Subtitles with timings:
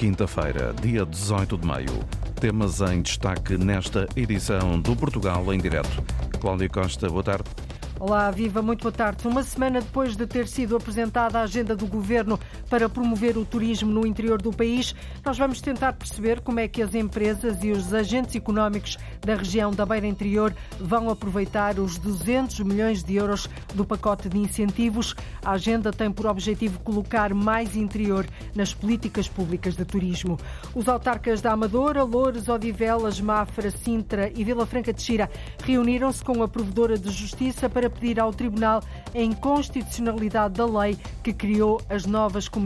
[0.00, 2.00] quinta-feira, dia 18 de maio.
[2.40, 6.02] Temas em destaque nesta edição do Portugal em Direto.
[6.40, 7.44] Cláudia Costa, boa tarde.
[7.98, 9.28] Olá, viva, muito boa tarde.
[9.28, 12.40] Uma semana depois de ter sido apresentada a agenda do governo
[12.70, 14.94] para promover o turismo no interior do país,
[15.24, 19.72] nós vamos tentar perceber como é que as empresas e os agentes económicos da região
[19.72, 25.16] da Beira Interior vão aproveitar os 200 milhões de euros do pacote de incentivos.
[25.44, 30.38] A agenda tem por objetivo colocar mais interior nas políticas públicas de turismo.
[30.72, 35.28] Os autarcas da Amadora, Loures, Odivelas, Mafra, Sintra e Vila Franca de Xira
[35.64, 38.80] reuniram-se com a provedora de justiça para pedir ao Tribunal
[39.12, 42.59] a inconstitucionalidade da lei que criou as novas comunidades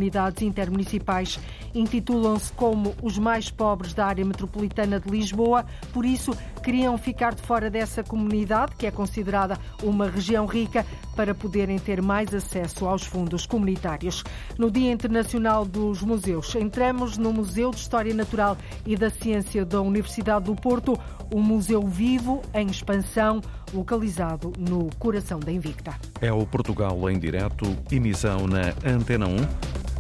[0.45, 1.39] intermunicipais.
[1.75, 7.43] Intitulam-se como os mais pobres da área metropolitana de Lisboa, por isso queriam ficar de
[7.43, 13.05] fora dessa comunidade, que é considerada uma região rica, para poderem ter mais acesso aos
[13.05, 14.25] fundos comunitários.
[14.59, 18.57] No Dia Internacional dos Museus, entramos no Museu de História Natural
[18.87, 20.99] e da Ciência da Universidade do Porto,
[21.33, 25.95] um museu vivo em expansão, localizado no coração da Invicta.
[26.21, 29.37] É o Portugal em direto, emissão na Antena 1,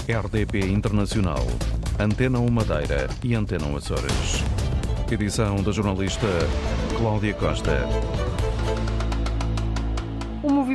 [0.09, 1.47] RDP Internacional,
[1.99, 4.64] Antena 1 Madeira e Antena 1 Açores.
[5.11, 6.27] Edição da jornalista
[6.97, 7.87] Cláudia Costa.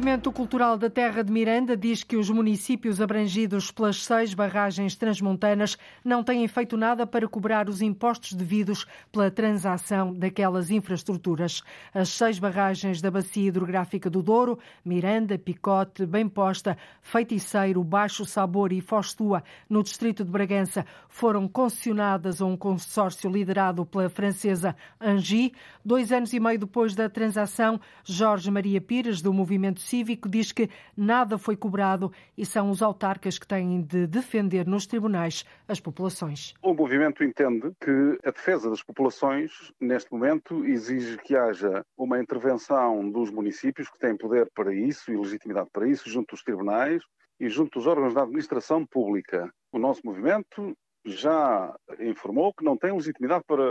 [0.10, 5.78] Movimento Cultural da Terra de Miranda diz que os municípios abrangidos pelas seis barragens transmontanas
[6.04, 11.62] não têm feito nada para cobrar os impostos devidos pela transação daquelas infraestruturas.
[11.94, 18.74] As seis barragens da Bacia Hidrográfica do Douro, Miranda, Picote, Bem Posta, Feiticeiro, Baixo Sabor
[18.74, 25.54] e Fostua, no distrito de Bragança, foram concessionadas a um consórcio liderado pela francesa Angie.
[25.86, 30.54] Dois anos e meio depois da transação, Jorge Maria Pires, do Movimento movimento cívico diz
[30.54, 35.80] que nada foi cobrado e são os autarcas que têm de defender nos tribunais as
[35.80, 36.54] populações.
[36.62, 43.10] O movimento entende que a defesa das populações, neste momento, exige que haja uma intervenção
[43.12, 47.04] dos municípios que têm poder para isso e legitimidade para isso, junto dos tribunais
[47.40, 49.52] e junto dos órgãos da administração pública.
[49.74, 50.74] O nosso movimento
[51.06, 53.64] já informou que não tem legitimidade para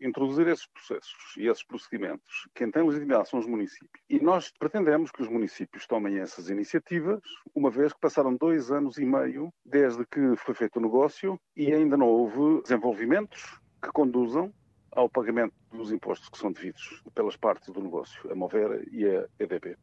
[0.00, 2.48] introduzir esses processos e esses procedimentos.
[2.54, 4.02] Quem tem legitimidade são os municípios.
[4.08, 7.20] E nós pretendemos que os municípios tomem essas iniciativas,
[7.54, 11.72] uma vez que passaram dois anos e meio desde que foi feito o negócio e
[11.72, 14.52] ainda não houve desenvolvimentos que conduzam
[14.92, 19.26] ao pagamento dos impostos que são devidos pelas partes do negócio, a Movera e a
[19.38, 19.76] EDP.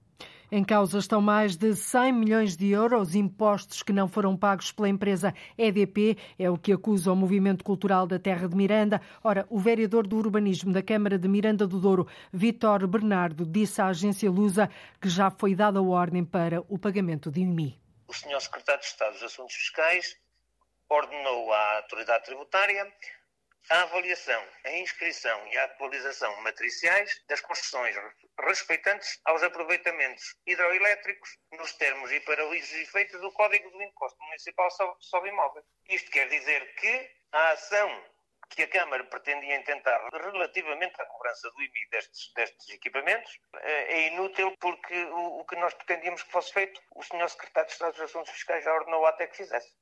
[0.55, 4.87] Em causa estão mais de 100 milhões de euros, impostos que não foram pagos pela
[4.87, 9.01] empresa EDP, é o que acusa o Movimento Cultural da Terra de Miranda.
[9.23, 13.87] Ora, o vereador do Urbanismo da Câmara de Miranda do Douro, Vítor Bernardo, disse à
[13.87, 14.69] agência Lusa
[15.01, 17.81] que já foi dada a ordem para o pagamento de IMI.
[18.07, 20.15] O senhor secretário de Estado dos Assuntos Fiscais
[20.87, 22.93] ordenou à autoridade tributária
[23.69, 27.95] a avaliação, a inscrição e a atualização matriciais das construções
[28.39, 34.69] respeitantes aos aproveitamentos hidroelétricos nos termos e para os efeitos do Código do Imposto Municipal
[34.99, 35.65] sobre Imóveis.
[35.87, 38.13] Isto quer dizer que a ação
[38.49, 44.07] que a Câmara pretendia intentar relativamente à cobrança do IMI destes, destes equipamentos eh, é
[44.07, 47.29] inútil porque o, o, que nós pretendíamos que fosse feito, o Sr.
[47.29, 49.73] Secretário de Estado dos Assuntos Fiscais já ordenou até que fizesse.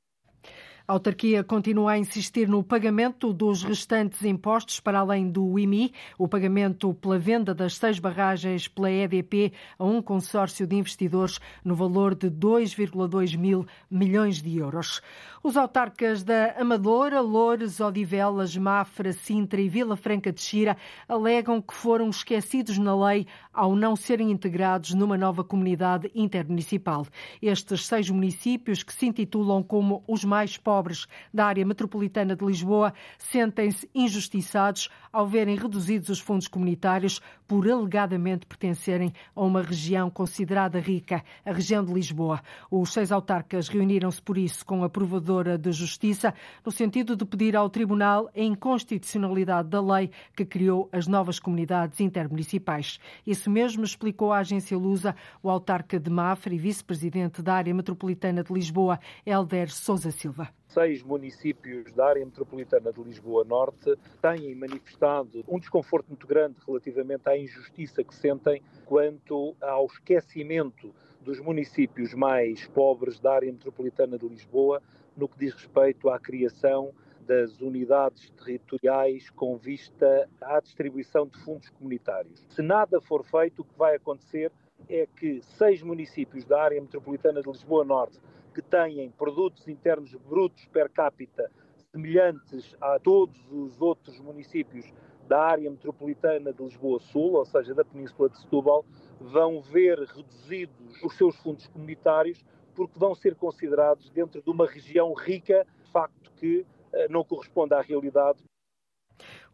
[0.86, 6.26] A autarquia continua a insistir no pagamento dos restantes impostos para além do IMI, o
[6.26, 12.16] pagamento pela venda das seis barragens pela EDP a um consórcio de investidores no valor
[12.16, 15.00] de 2,2 mil milhões de euros.
[15.44, 20.76] Os autarcas da Amadora, Loures, Odivelas, Mafra, Sintra e Vila Franca de Xira
[21.08, 27.04] alegam que foram esquecidos na lei ao não serem integrados numa nova comunidade intermunicipal.
[27.40, 32.42] Estes seis municípios, que se intitulam como os mais pobres, pobres da área metropolitana de
[32.42, 40.08] Lisboa sentem-se injustiçados ao verem reduzidos os fundos comunitários por alegadamente pertencerem a uma região
[40.08, 42.40] considerada rica, a região de Lisboa.
[42.70, 46.32] Os seis autarcas reuniram-se por isso com a provadora de justiça
[46.64, 52.00] no sentido de pedir ao Tribunal a inconstitucionalidade da lei que criou as novas comunidades
[52.00, 52.98] intermunicipais.
[53.26, 58.42] Isso mesmo explicou à agência Lusa o autarca de Mafra e vice-presidente da área metropolitana
[58.42, 65.44] de Lisboa, Helder Sousa Silva seis municípios da área metropolitana de Lisboa Norte têm manifestado
[65.46, 72.66] um desconforto muito grande relativamente à injustiça que sentem quanto ao esquecimento dos municípios mais
[72.68, 74.82] pobres da área metropolitana de Lisboa
[75.16, 76.92] no que diz respeito à criação
[77.26, 82.44] das unidades territoriais com vista à distribuição de fundos comunitários.
[82.48, 84.50] Se nada for feito, o que vai acontecer
[84.88, 88.18] é que seis municípios da área metropolitana de Lisboa Norte
[88.52, 91.50] que têm produtos internos brutos per capita
[91.90, 94.92] semelhantes a todos os outros municípios
[95.28, 98.84] da área metropolitana de Lisboa Sul, ou seja, da Península de Setúbal,
[99.20, 102.42] vão ver reduzidos os seus fundos comunitários
[102.74, 107.82] porque vão ser considerados dentro de uma região rica, facto que eh, não corresponde à
[107.82, 108.38] realidade.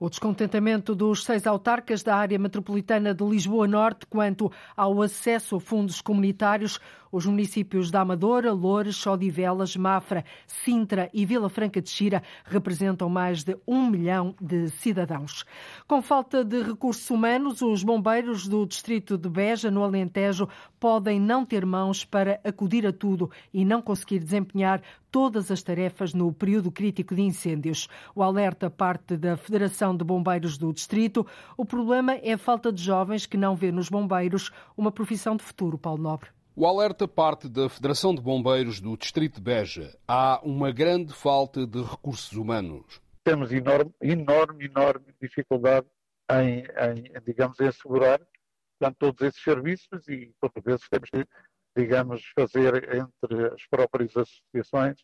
[0.01, 5.61] O descontentamento dos seis autarcas da área metropolitana de Lisboa Norte quanto ao acesso a
[5.61, 6.79] fundos comunitários
[7.11, 13.45] os municípios da Amadora, Loures, Odivelas, Mafra, Sintra e Vila Franca de Xira representam mais
[13.45, 15.45] de um milhão de cidadãos.
[15.87, 21.45] Com falta de recursos humanos, os bombeiros do distrito de Beja, no Alentejo, podem não
[21.45, 26.71] ter mãos para acudir a tudo e não conseguir desempenhar todas as tarefas no período
[26.71, 27.89] crítico de incêndios.
[28.15, 31.27] O alerta parte da Federação de Bombeiros do Distrito.
[31.57, 35.43] O problema é a falta de jovens que não vê nos bombeiros uma profissão de
[35.43, 36.38] futuro, Paulo Nobre.
[36.61, 39.97] O alerta parte da Federação de Bombeiros do Distrito de Beja.
[40.09, 43.01] Há uma grande falta de recursos humanos.
[43.23, 45.87] Temos enorme, enorme, enorme dificuldade
[46.33, 48.21] em, em digamos, em assegurar
[48.77, 51.25] portanto, todos esses serviços e, por vezes, temos que,
[51.77, 54.97] digamos, fazer entre as próprias associações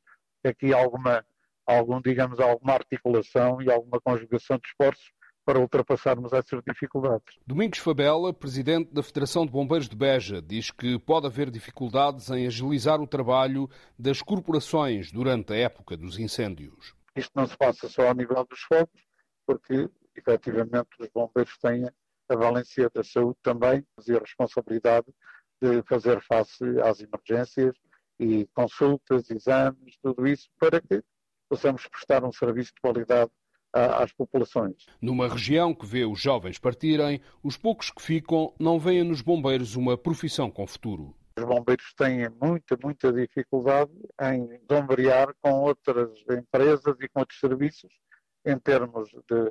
[0.44, 1.24] aqui alguma,
[1.64, 5.12] algum, digamos, alguma articulação e alguma conjugação de esforços
[5.44, 7.36] para ultrapassarmos essas dificuldades.
[7.46, 12.46] Domingos Fabela, presidente da Federação de Bombeiros de Beja, diz que pode haver dificuldades em
[12.46, 13.68] agilizar o trabalho
[13.98, 16.94] das corporações durante a época dos incêndios.
[17.14, 19.00] Isto não se passa só ao nível dos fogos,
[19.46, 21.88] porque efetivamente os bombeiros têm
[22.28, 25.06] a valência da saúde também e a responsabilidade
[25.60, 27.76] de fazer face às emergências
[28.18, 31.02] e consultas, exames, tudo isso para que
[31.48, 33.30] possamos prestar um serviço de qualidade
[33.74, 34.86] às populações.
[35.00, 39.74] Numa região que vê os jovens partirem, os poucos que ficam não veem nos bombeiros
[39.74, 41.14] uma profissão com futuro.
[41.36, 43.90] Os bombeiros têm muita, muita dificuldade
[44.22, 47.92] em dombrear com outras empresas e com outros serviços
[48.46, 49.50] em termos de,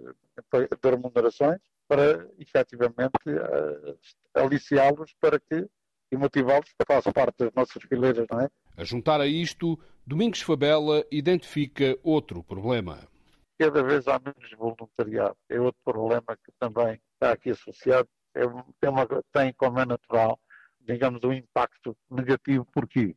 [0.81, 3.97] de remunerações para efetivamente uh,
[4.33, 5.67] aliciá-los para que
[6.11, 8.49] e motivá-los para fazer parte das nossas fileiras, não é?
[8.77, 13.07] A juntar a isto, Domingos Fabela identifica outro problema
[13.57, 15.37] cada vez há menos voluntariado.
[15.49, 18.07] É outro problema que também está aqui associado.
[18.35, 18.41] É,
[18.79, 20.39] tem, uma, tem, como é natural,
[20.81, 22.65] digamos, um impacto negativo.
[22.73, 23.15] Porquê?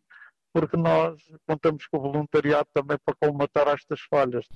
[0.52, 4.46] Porque nós contamos com o voluntariado também para colmatar estas falhas.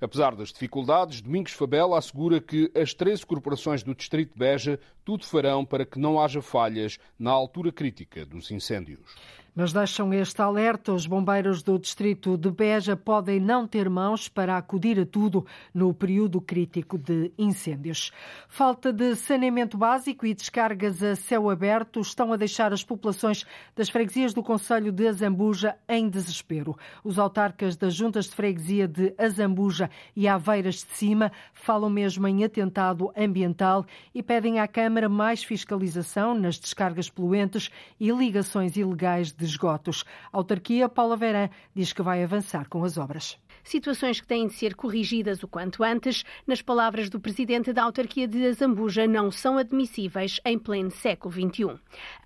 [0.00, 5.26] Apesar das dificuldades, Domingos Fabela assegura que as 13 corporações do Distrito de Beja tudo
[5.26, 9.14] farão para que não haja falhas na altura crítica dos incêndios.
[9.54, 14.56] Mas deixam este alerta: os bombeiros do distrito de Beja podem não ter mãos para
[14.56, 15.44] acudir a tudo
[15.74, 18.12] no período crítico de incêndios.
[18.48, 23.44] Falta de saneamento básico e descargas a céu aberto estão a deixar as populações
[23.74, 26.76] das freguesias do Conselho de Azambuja em desespero.
[27.02, 32.44] Os autarcas das juntas de freguesia de Azambuja e Aveiras de Cima falam mesmo em
[32.44, 39.39] atentado ambiental e pedem à Câmara mais fiscalização nas descargas poluentes e ligações ilegais de
[39.44, 40.04] esgotos.
[40.32, 44.54] A autarquia Paula Verã diz que vai avançar com as obras situações que têm de
[44.54, 46.24] ser corrigidas o quanto antes.
[46.46, 51.78] Nas palavras do presidente da autarquia de Azambuja, não são admissíveis em pleno século XXI.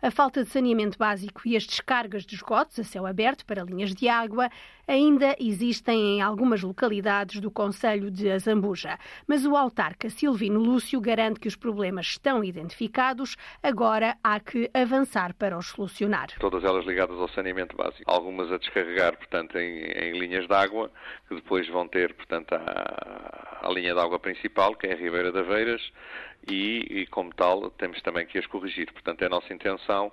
[0.02, 3.94] A falta de saneamento básico e as descargas de esgotos a céu aberto para linhas
[3.94, 4.48] de água
[4.86, 11.40] ainda existem em algumas localidades do Conselho de Azambuja, mas o autarca Silvino Lúcio garante
[11.40, 16.28] que os problemas estão identificados, agora há que avançar para os solucionar.
[16.38, 20.90] Todas elas ligadas ao saneamento básico, algumas a descarregar, portanto, em, em linhas de água,
[21.28, 25.32] que depois vão ter, portanto, a, a linha de água principal, que é a Ribeira
[25.32, 25.82] de Aveiras,
[26.48, 28.92] e, e como tal temos também que as corrigir.
[28.92, 30.12] Portanto, é a nossa intenção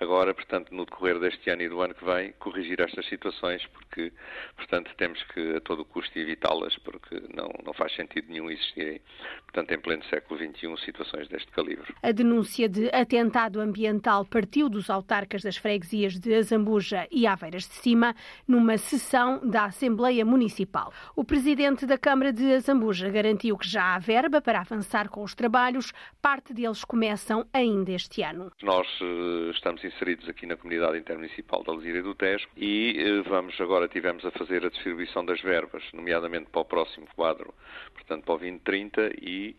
[0.00, 4.12] agora, portanto, no decorrer deste ano e do ano que vem, corrigir estas situações, porque,
[4.56, 9.00] portanto, temos que a todo custo evitá-las, porque não, não faz sentido nenhum existirem,
[9.44, 11.94] portanto, em pleno século XXI, situações deste calibre.
[12.02, 17.74] A denúncia de atentado ambiental partiu dos autarcas das freguesias de Azambuja e Aveiras de
[17.74, 18.14] Cima
[18.46, 20.92] numa sessão da Assembleia Municipal.
[21.16, 25.34] O presidente da Câmara de Azambuja garantiu que já há verba para avançar com os
[25.34, 28.52] trabalhos, parte deles começam ainda este ano.
[28.62, 33.60] Nós uh, estamos inseridos aqui na comunidade intermunicipal da Lesíria do Tejo e eh, vamos
[33.60, 37.52] agora tivemos a fazer a distribuição das verbas, nomeadamente para o próximo quadro,
[37.94, 39.56] portanto para o 2030 e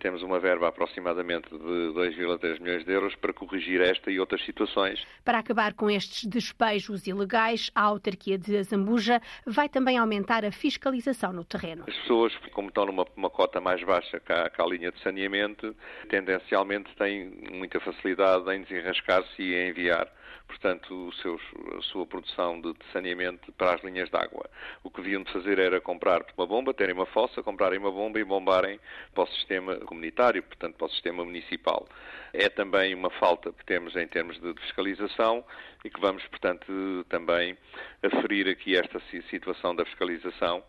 [0.00, 5.04] temos uma verba aproximadamente de 2,3 milhões de euros para corrigir esta e outras situações.
[5.24, 11.32] Para acabar com estes despejos ilegais, a autarquia de Azambuja vai também aumentar a fiscalização
[11.32, 11.84] no terreno.
[11.86, 15.00] As pessoas, como estão numa uma cota mais baixa que a, que a linha de
[15.00, 15.74] saneamento,
[16.08, 20.08] tendencialmente têm muita facilidade em desenrascar-se e em enviar
[20.50, 21.40] portanto, o seu,
[21.78, 24.50] a sua produção de, de saneamento para as linhas de água.
[24.82, 28.24] O que deviam fazer era comprar uma bomba, terem uma fossa, comprarem uma bomba e
[28.24, 28.80] bombarem
[29.14, 31.88] para o sistema comunitário, portanto, para o sistema municipal.
[32.32, 35.44] É também uma falta que temos em termos de fiscalização
[35.84, 37.56] e que vamos, portanto, também
[38.02, 40.62] aferir aqui esta situação da fiscalização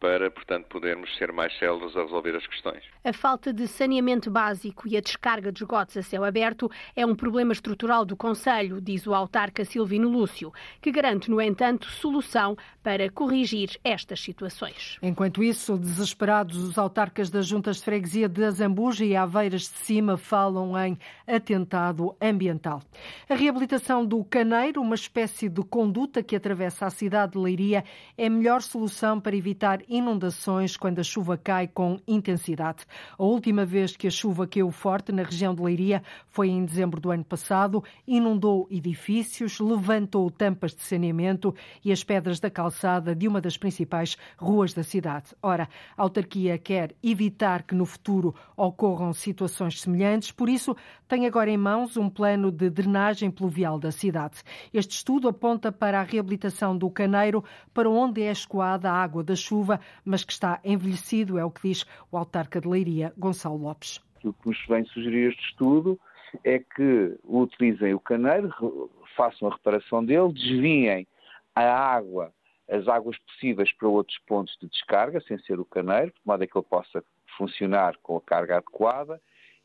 [0.00, 2.82] para, portanto, podermos ser mais céleres a resolver as questões.
[3.04, 7.14] A falta de saneamento básico e a descarga de esgotos a céu aberto é um
[7.14, 13.10] problema estrutural do Conselho, diz o autarca Silvino Lúcio, que garante, no entanto, solução para
[13.10, 14.98] corrigir estas situações.
[15.02, 20.16] Enquanto isso, desesperados, os autarcas das juntas de freguesia de Azambuja e Aveiras de Cima
[20.16, 22.82] falam em atentado ambiental.
[23.28, 27.84] A reabilitação do Caneiro, uma espécie de conduta que atravessa a cidade de Leiria,
[28.16, 32.84] é a melhor solução para evitar inundações quando a chuva cai com intensidade.
[33.18, 37.00] A última vez que a chuva caiu forte na região de Leiria foi em dezembro
[37.00, 41.54] do ano passado, inundou edifícios, levantou tampas de saneamento
[41.84, 45.34] e as pedras da calçada de uma das principais ruas da cidade.
[45.42, 50.76] Ora, a autarquia quer evitar que no futuro ocorram situações semelhantes, por isso
[51.08, 54.42] tem agora em mãos um plano de drenagem pluvial da cidade.
[54.72, 57.42] Este estudo aponta para a reabilitação do caneiro,
[57.72, 61.68] para onde é escoada a água da chuva mas que está envelhecido, é o que
[61.68, 64.00] diz o autarca de Leiria, Gonçalo Lopes.
[64.24, 65.98] O que nos vem sugerir este estudo
[66.44, 71.06] é que utilizem o caneiro, façam a reparação dele, desviem
[71.54, 72.32] a água,
[72.70, 76.58] as águas possíveis para outros pontos de descarga, sem ser o caneiro, de modo que
[76.58, 77.02] ele possa
[77.36, 79.20] funcionar com a carga adequada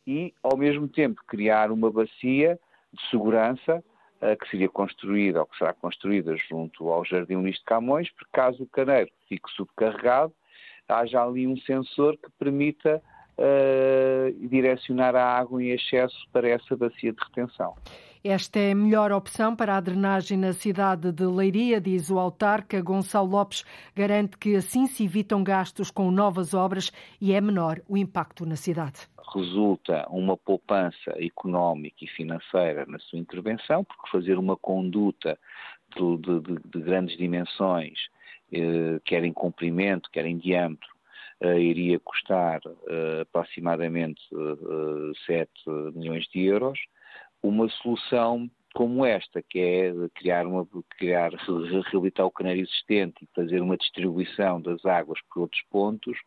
[0.05, 2.59] e, ao mesmo tempo, criar uma bacia
[2.91, 3.83] de segurança
[4.39, 8.63] que seria construída ou que será construída junto ao Jardim Unis de Camões, porque caso
[8.63, 10.33] o caneiro fique subcarregado,
[10.87, 13.01] haja ali um sensor que permita
[13.37, 17.75] uh, direcionar a água em excesso para essa bacia de retenção.
[18.23, 22.81] Esta é a melhor opção para a drenagem na cidade de Leiria, diz o autarca
[22.81, 23.65] Gonçalo Lopes.
[23.93, 26.89] Garante que assim se evitam gastos com novas obras
[27.19, 33.17] e é menor o impacto na cidade resulta uma poupança económica e financeira na sua
[33.17, 35.39] intervenção, porque fazer uma conduta
[35.95, 37.97] de, de, de grandes dimensões,
[38.51, 40.89] eh, quer em comprimento, quer em diâmetro,
[41.41, 44.21] eh, iria custar eh, aproximadamente
[45.25, 45.49] 7
[45.95, 46.79] milhões de euros.
[47.43, 51.31] Uma solução como esta, que é criar, uma, criar
[51.91, 56.17] reabilitar o canário existente e fazer uma distribuição das águas por outros pontos,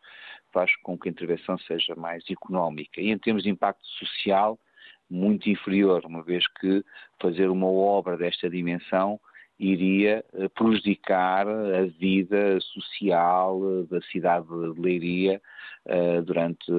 [0.53, 3.01] faz com que a intervenção seja mais económica.
[3.01, 4.57] E em termos de impacto social,
[5.09, 6.83] muito inferior, uma vez que
[7.19, 9.19] fazer uma obra desta dimensão
[9.59, 15.41] iria eh, prejudicar a vida social eh, da cidade de Leiria
[15.85, 16.71] eh, durante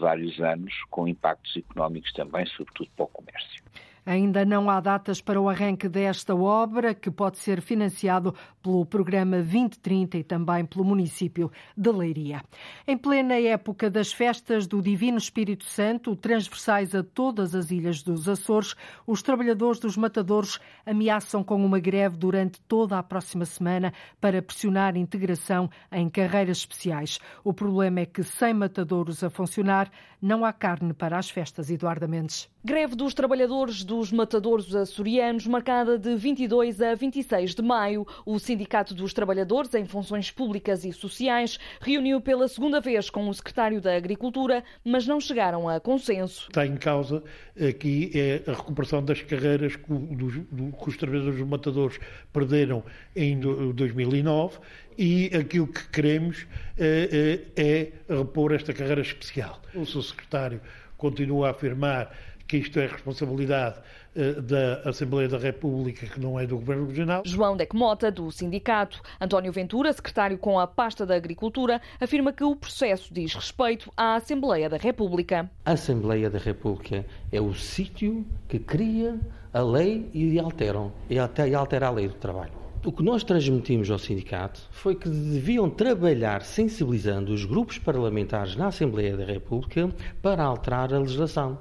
[0.00, 3.64] vários anos, com impactos económicos também, sobretudo para o comércio.
[4.06, 8.32] Ainda não há datas para o arranque desta obra, que pode ser financiado
[8.62, 12.40] pelo Programa 2030 e também pelo município de Leiria.
[12.86, 18.28] Em plena época das festas do Divino Espírito Santo, transversais a todas as ilhas dos
[18.28, 24.40] Açores, os trabalhadores dos matadores ameaçam com uma greve durante toda a próxima semana para
[24.40, 27.18] pressionar a integração em carreiras especiais.
[27.42, 29.90] O problema é que, sem matadouros a funcionar,
[30.22, 32.48] não há carne para as festas, Eduardo Mendes.
[32.66, 38.04] Greve dos trabalhadores dos matadores açorianos, marcada de 22 a 26 de maio.
[38.26, 43.32] O Sindicato dos Trabalhadores em Funções Públicas e Sociais reuniu pela segunda vez com o
[43.34, 46.48] secretário da Agricultura, mas não chegaram a consenso.
[46.48, 47.22] Está em causa
[47.56, 52.00] aqui é a recuperação das carreiras que os trabalhadores dos matadores
[52.32, 52.82] perderam
[53.14, 54.58] em 2009
[54.98, 59.62] e aquilo que queremos é, é, é repor esta carreira especial.
[59.72, 60.60] O seu secretário
[60.96, 62.10] continua a afirmar
[62.46, 63.80] que isto é responsabilidade
[64.14, 67.22] uh, da Assembleia da República, que não é do Governo Regional.
[67.24, 69.00] João Decmota, do sindicato.
[69.20, 74.14] António Ventura, secretário com a pasta da Agricultura, afirma que o processo diz respeito à
[74.14, 75.50] Assembleia da República.
[75.64, 79.18] A Assembleia da República é o sítio que cria
[79.52, 82.52] a lei e alteram, e altera a lei do trabalho.
[82.84, 88.68] O que nós transmitimos ao sindicato foi que deviam trabalhar sensibilizando os grupos parlamentares na
[88.68, 89.90] Assembleia da República
[90.22, 91.58] para alterar a legislação.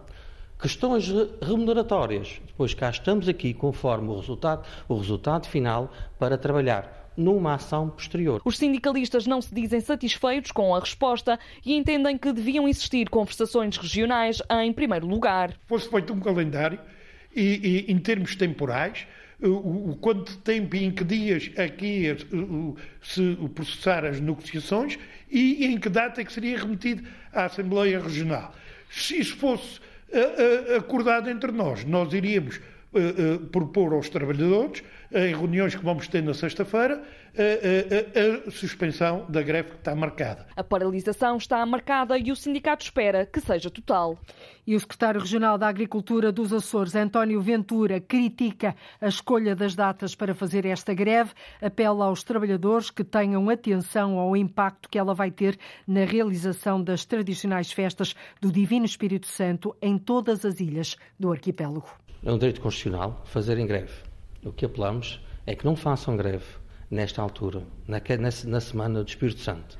[0.59, 2.41] Questões remuneratórias.
[2.47, 8.41] Depois cá estamos aqui conforme o resultado, o resultado final para trabalhar numa ação posterior.
[8.43, 13.77] Os sindicalistas não se dizem satisfeitos com a resposta e entendem que deviam existir conversações
[13.77, 15.53] regionais em primeiro lugar.
[15.67, 16.79] Fosse feito um calendário
[17.35, 19.05] e, e em termos temporais,
[19.41, 22.17] o, o quanto tempo e em que dias aqui é
[23.01, 24.97] se processar as negociações
[25.29, 28.53] e em que data é que seria remetido à Assembleia Regional.
[28.89, 29.79] Se isso fosse
[30.77, 31.83] acordado entre nós.
[31.85, 32.57] Nós iríamos
[32.95, 34.83] uh, uh, propor aos trabalhadores,
[35.15, 37.01] em reuniões que vamos ter na sexta-feira,
[37.37, 40.45] a, a, a, suspensão da greve que está marcada.
[40.55, 44.17] A paralisação está marcada e o sindicato espera que seja total.
[44.67, 50.15] E o secretário regional da Agricultura dos Açores, António Ventura, critica a escolha das datas
[50.15, 51.31] para fazer esta greve,
[51.61, 55.57] apela aos trabalhadores que tenham atenção ao impacto que ela vai ter
[55.87, 61.89] na realização das tradicionais festas do Divino Espírito Santo em todas as ilhas do arquipélago.
[62.23, 64.14] É um direito constitucional fazerem greve.
[64.45, 66.45] O que apelamos é que não façam greve
[66.89, 67.99] nesta altura, na,
[68.45, 69.77] na semana do Espírito Santo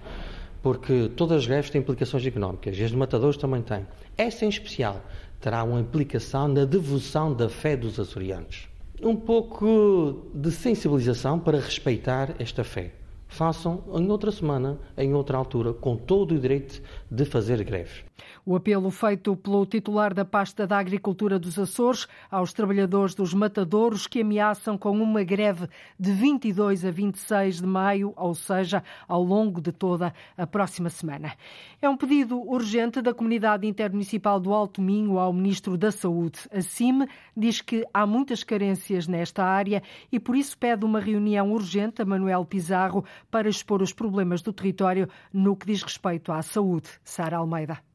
[0.66, 3.86] porque todas as greves têm implicações económicas e as de matadores também têm.
[4.18, 5.00] Esta em especial
[5.40, 8.68] terá uma implicação na devoção da fé dos açorianos.
[9.00, 12.94] Um pouco de sensibilização para respeitar esta fé.
[13.28, 16.82] Façam em outra semana, em outra altura, com todo o direito
[17.12, 18.04] de fazer greve.
[18.48, 24.06] O apelo feito pelo titular da pasta da Agricultura dos Açores aos trabalhadores dos matadouros
[24.06, 25.68] que ameaçam com uma greve
[26.00, 31.34] de 22 a 26 de maio, ou seja, ao longo de toda a próxima semana.
[31.82, 36.42] É um pedido urgente da Comunidade Intermunicipal do Alto Minho ao Ministro da Saúde.
[36.54, 41.52] A CIM diz que há muitas carências nesta área e por isso pede uma reunião
[41.52, 46.44] urgente a Manuel Pizarro para expor os problemas do território no que diz respeito à
[46.44, 46.90] saúde.
[47.04, 47.95] Sara Almeida.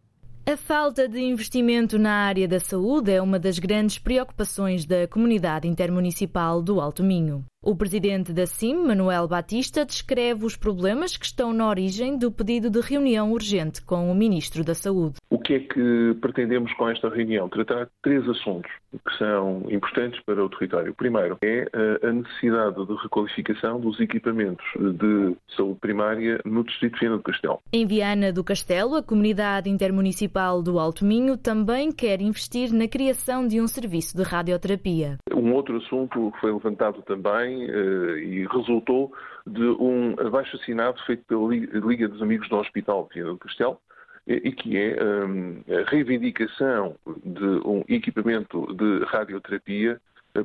[0.51, 5.69] A falta de investimento na área da saúde é uma das grandes preocupações da comunidade
[5.69, 7.45] intermunicipal do Alto Minho.
[7.63, 12.71] O presidente da CIM, Manuel Batista, descreve os problemas que estão na origem do pedido
[12.71, 15.17] de reunião urgente com o Ministro da Saúde.
[15.29, 17.51] O que é que pretendemos com esta reunião?
[17.51, 20.93] Tratar três assuntos que são importantes para o território.
[20.93, 21.67] O primeiro é
[22.03, 27.59] a necessidade de requalificação dos equipamentos de saúde primária no Distrito de Viana do Castelo.
[27.75, 33.47] Em Viana do Castelo, a comunidade intermunicipal do Alto Minho também quer investir na criação
[33.47, 35.19] de um serviço de radioterapia.
[35.35, 39.13] Um outro assunto que foi levantado também uh, e resultou
[39.47, 41.49] de um abaixo assinado feito pela
[41.87, 43.79] Liga dos Amigos do Hospital de Viana do Castelo,
[44.27, 50.01] e que é um, a reivindicação de um equipamento de radioterapia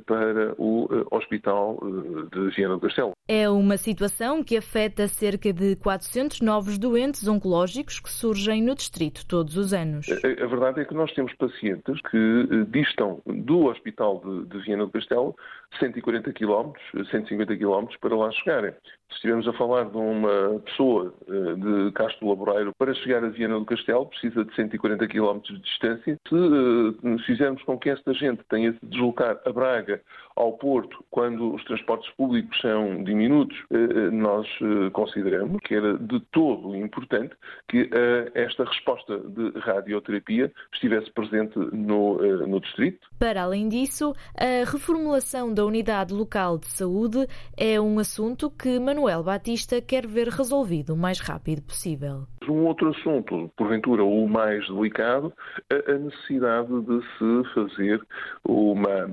[0.05, 3.11] para o eh, Hospital eh, de Viana do Castelo.
[3.27, 9.25] É uma situação que afeta cerca de 400 novos doentes oncológicos que surgem no distrito
[9.27, 10.07] todos os anos.
[10.09, 14.85] A, verdade é que nós temos pacientes que eh, distam do Hospital de, de Viana
[14.85, 15.35] do Castelo
[15.79, 16.71] 140 km,
[17.11, 18.71] 150 km para lá chegarem.
[19.09, 23.65] Se estivermos a falar de uma pessoa de Castro Laboreiro para chegar a Viana do
[23.65, 26.17] Castelo, precisa de 140 km de distância.
[26.27, 30.24] Se fizermos com que esta gente tenha de deslocar a Braga behind you.
[30.35, 35.97] Ao Porto, quando os transportes públicos são diminutos, eh, eh, nós eh, consideramos que era
[35.97, 37.33] de todo importante
[37.69, 37.89] que
[38.33, 42.17] esta resposta de radioterapia estivesse presente no,
[42.47, 43.07] no distrito.
[43.17, 49.23] Para além disso, a reformulação da unidade local de saúde é um assunto que Manuel
[49.23, 52.27] Batista quer ver resolvido o mais rápido possível.
[52.47, 55.33] Um outro assunto, porventura o mais delicado,
[55.71, 58.01] a necessidade de se fazer
[58.43, 59.09] uma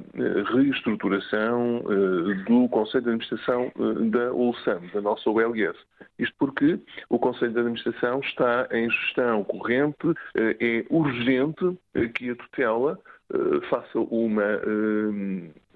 [0.55, 1.12] reestruturação
[1.85, 5.77] uh, do Conselho de Administração uh, da OLSAM, da nossa OLS.
[6.19, 11.79] Isto porque o Conselho de Administração está em gestão corrente, uh, é urgente
[12.15, 12.99] que a tutela
[13.71, 14.61] faça uma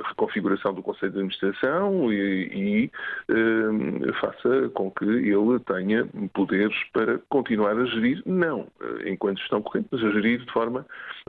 [0.04, 2.90] reconfiguração do Conselho de Administração e, e
[3.28, 9.62] eh, faça com que ele tenha poderes para continuar a gerir, não eh, enquanto gestão
[9.62, 10.86] corrente, mas a gerir de forma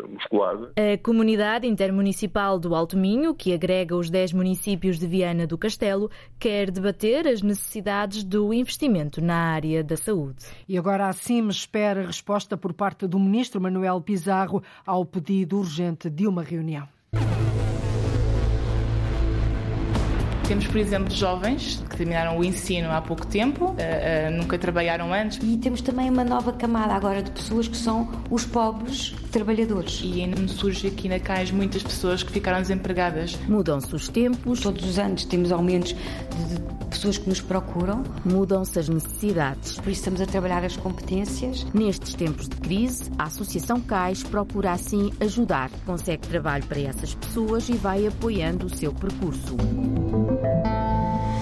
[0.09, 0.71] musculada.
[0.75, 6.09] A Comunidade Intermunicipal do Alto Minho, que agrega os 10 municípios de Viana do Castelo,
[6.39, 10.45] quer debater as necessidades do investimento na área da saúde.
[10.67, 16.09] E agora a CIM espera resposta por parte do Ministro Manuel Pizarro ao pedido urgente
[16.09, 16.87] de uma reunião.
[20.47, 25.13] Temos, por exemplo, jovens que terminaram o ensino há pouco tempo, uh, uh, nunca trabalharam
[25.13, 25.39] antes.
[25.43, 30.01] E temos também uma nova camada agora de pessoas que são os pobres trabalhadores.
[30.05, 33.37] E surge aqui na CAIS muitas pessoas que ficaram desempregadas.
[33.47, 34.61] Mudam-se os tempos.
[34.61, 38.03] Todos os anos temos aumentos de pessoas que nos procuram.
[38.23, 39.75] Mudam-se as necessidades.
[39.75, 41.65] Por isso estamos a trabalhar as competências.
[41.73, 45.69] Nestes tempos de crise, a Associação CAIS procura assim ajudar.
[45.85, 49.57] Consegue trabalho para essas pessoas e vai apoiando o seu percurso.
[50.43, 51.36] うん。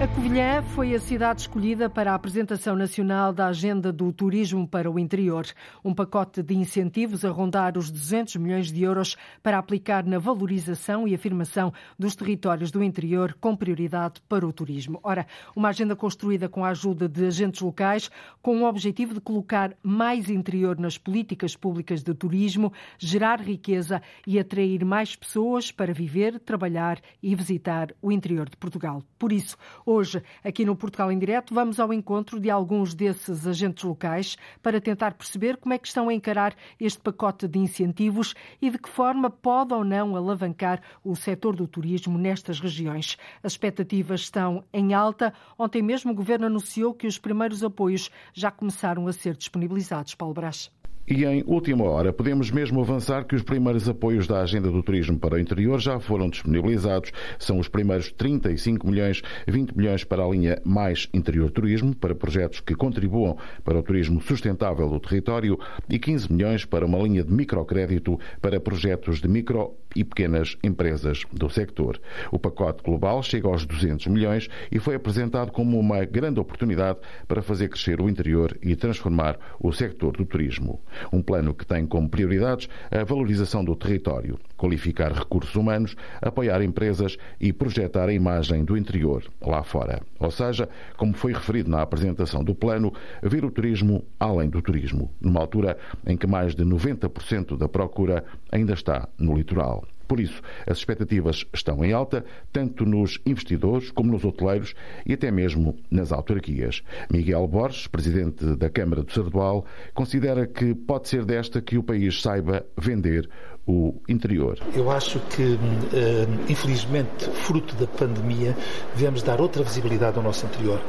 [0.00, 4.88] A Covilhã foi a cidade escolhida para a apresentação nacional da Agenda do Turismo para
[4.88, 5.44] o Interior.
[5.84, 11.08] Um pacote de incentivos a rondar os 200 milhões de euros para aplicar na valorização
[11.08, 15.00] e afirmação dos territórios do interior com prioridade para o turismo.
[15.02, 18.08] Ora, uma agenda construída com a ajuda de agentes locais
[18.40, 24.38] com o objetivo de colocar mais interior nas políticas públicas de turismo, gerar riqueza e
[24.38, 29.02] atrair mais pessoas para viver, trabalhar e visitar o interior de Portugal.
[29.18, 29.56] Por isso,
[29.90, 34.82] Hoje, aqui no Portugal em Direto, vamos ao encontro de alguns desses agentes locais para
[34.82, 38.86] tentar perceber como é que estão a encarar este pacote de incentivos e de que
[38.86, 43.16] forma pode ou não alavancar o setor do turismo nestas regiões.
[43.42, 45.32] As expectativas estão em alta.
[45.58, 50.14] Ontem mesmo o Governo anunciou que os primeiros apoios já começaram a ser disponibilizados.
[50.14, 50.70] Paulo Brás.
[51.10, 55.18] E em última hora, podemos mesmo avançar que os primeiros apoios da Agenda do Turismo
[55.18, 57.12] para o Interior já foram disponibilizados.
[57.38, 62.60] São os primeiros 35 milhões, 20 milhões para a linha Mais Interior Turismo, para projetos
[62.60, 67.32] que contribuam para o turismo sustentável do território, e 15 milhões para uma linha de
[67.32, 71.98] microcrédito para projetos de micro e pequenas empresas do sector.
[72.30, 77.40] O pacote global chega aos 200 milhões e foi apresentado como uma grande oportunidade para
[77.40, 80.80] fazer crescer o interior e transformar o sector do turismo.
[81.12, 87.16] Um plano que tem como prioridades a valorização do território, qualificar recursos humanos, apoiar empresas
[87.40, 90.00] e projetar a imagem do interior lá fora.
[90.18, 95.10] Ou seja, como foi referido na apresentação do plano, ver o turismo além do turismo,
[95.20, 99.84] numa altura em que mais de 90% da procura ainda está no litoral.
[100.08, 105.30] Por isso, as expectativas estão em alta, tanto nos investidores como nos hoteleiros e até
[105.30, 106.82] mesmo nas autarquias.
[107.12, 112.22] Miguel Borges, presidente da Câmara do Sardual, considera que pode ser desta que o país
[112.22, 113.28] saiba vender
[113.66, 114.58] o interior.
[114.74, 115.58] Eu acho que,
[115.92, 118.56] eh, infelizmente, fruto da pandemia,
[118.94, 120.80] devemos dar outra visibilidade ao nosso interior.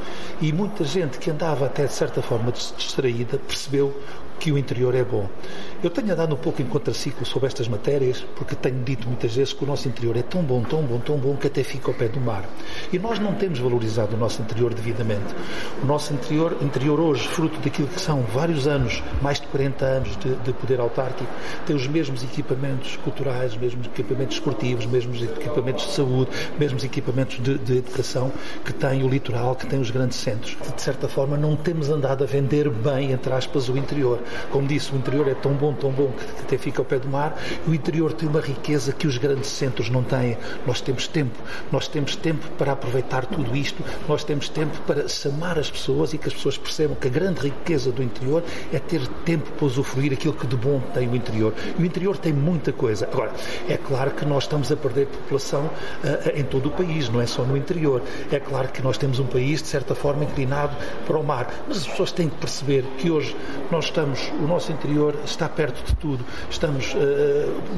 [0.41, 3.93] E muita gente que andava até de certa forma distraída percebeu
[4.39, 5.27] que o interior é bom.
[5.83, 9.53] Eu tenho andado um pouco em contraciclo sobre estas matérias, porque tenho dito muitas vezes
[9.53, 11.93] que o nosso interior é tão bom, tão bom, tão bom, que até fica ao
[11.93, 12.43] pé do mar.
[12.91, 15.35] E nós não temos valorizado o nosso interior devidamente.
[15.83, 20.17] O nosso interior, interior hoje, fruto daquilo que são vários anos, mais de 40 anos
[20.17, 21.29] de, de poder autárquico,
[21.65, 26.59] tem os mesmos equipamentos culturais, os mesmos equipamentos esportivos, os mesmos equipamentos de saúde, os
[26.59, 28.31] mesmos equipamentos de, de educação
[28.63, 30.57] que tem o litoral, que tem os grandes centros.
[30.75, 34.19] De certa forma, não temos andado a vender bem, entre aspas, o interior.
[34.51, 37.07] Como disse, o interior é tão bom, tão bom, que até fica ao pé do
[37.07, 37.37] mar.
[37.67, 40.37] O interior tem uma riqueza que os grandes centros não têm.
[40.65, 41.37] Nós temos tempo.
[41.71, 43.83] Nós temos tempo para aproveitar tudo isto.
[44.07, 47.41] Nós temos tempo para chamar as pessoas e que as pessoas percebam que a grande
[47.41, 51.53] riqueza do interior é ter tempo para usufruir aquilo que de bom tem o interior.
[51.77, 53.07] E o interior tem muita coisa.
[53.11, 53.31] Agora,
[53.67, 57.25] é claro que nós estamos a perder população uh, em todo o país, não é
[57.25, 58.01] só no interior.
[58.31, 61.51] É claro que nós temos um país, de certa forma, inclinado para o mar.
[61.67, 63.35] Mas as pessoas têm que perceber que hoje
[63.71, 66.25] nós estamos o nosso interior está perto de tudo.
[66.49, 66.97] Estamos, uh,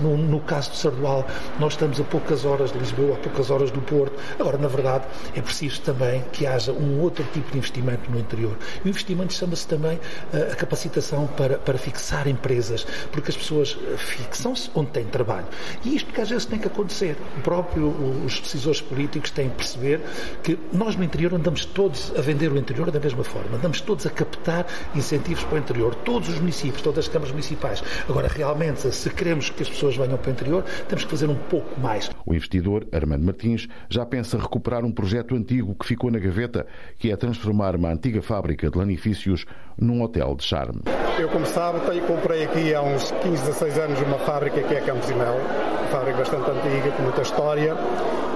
[0.02, 1.26] no, no, caso de Sardual,
[1.60, 4.14] nós estamos a poucas horas de Lisboa, a poucas horas do Porto.
[4.40, 8.58] Agora, na verdade, é preciso também que haja um outro tipo de investimento no interior.
[8.84, 13.78] E o investimento chama-se também uh, a capacitação para, para fixar empresas, porque as pessoas
[13.98, 15.48] fixam-se onde têm trabalho.
[15.84, 17.18] E isto que às vezes tem que acontecer.
[17.38, 17.88] O próprio,
[18.26, 20.02] os decisores políticos têm que perceber
[20.44, 24.06] que nós no interior andamos todos a vender o interior da mesma forma, andamos todos
[24.06, 25.96] a captar incentivos para o interior.
[25.96, 27.84] Todos os municípios, todas as câmaras municipais.
[28.08, 31.36] Agora, realmente, se queremos que as pessoas venham para o interior, temos que fazer um
[31.36, 32.10] pouco mais.
[32.26, 36.66] O investidor, Armando Martins, já pensa recuperar um projeto antigo que ficou na gaveta,
[36.98, 39.46] que é transformar uma antiga fábrica de lanifícios
[39.78, 40.82] num hotel de charme.
[41.18, 45.10] Eu, como sabe, comprei aqui há uns 15, 16 anos uma fábrica que é Campos
[45.10, 45.36] e Mel,
[45.80, 47.76] uma fábrica bastante antiga, com muita história.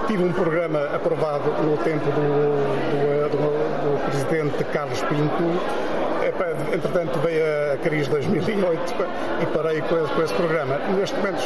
[0.08, 5.43] Tive um programa aprovado no tempo do, do, do, do presidente Carlos Pinto,
[6.74, 7.43] entretanto veio
[7.74, 8.95] a crise de 2008
[9.41, 10.78] e parei com esse, com esse programa.
[10.98, 11.41] Neste momento,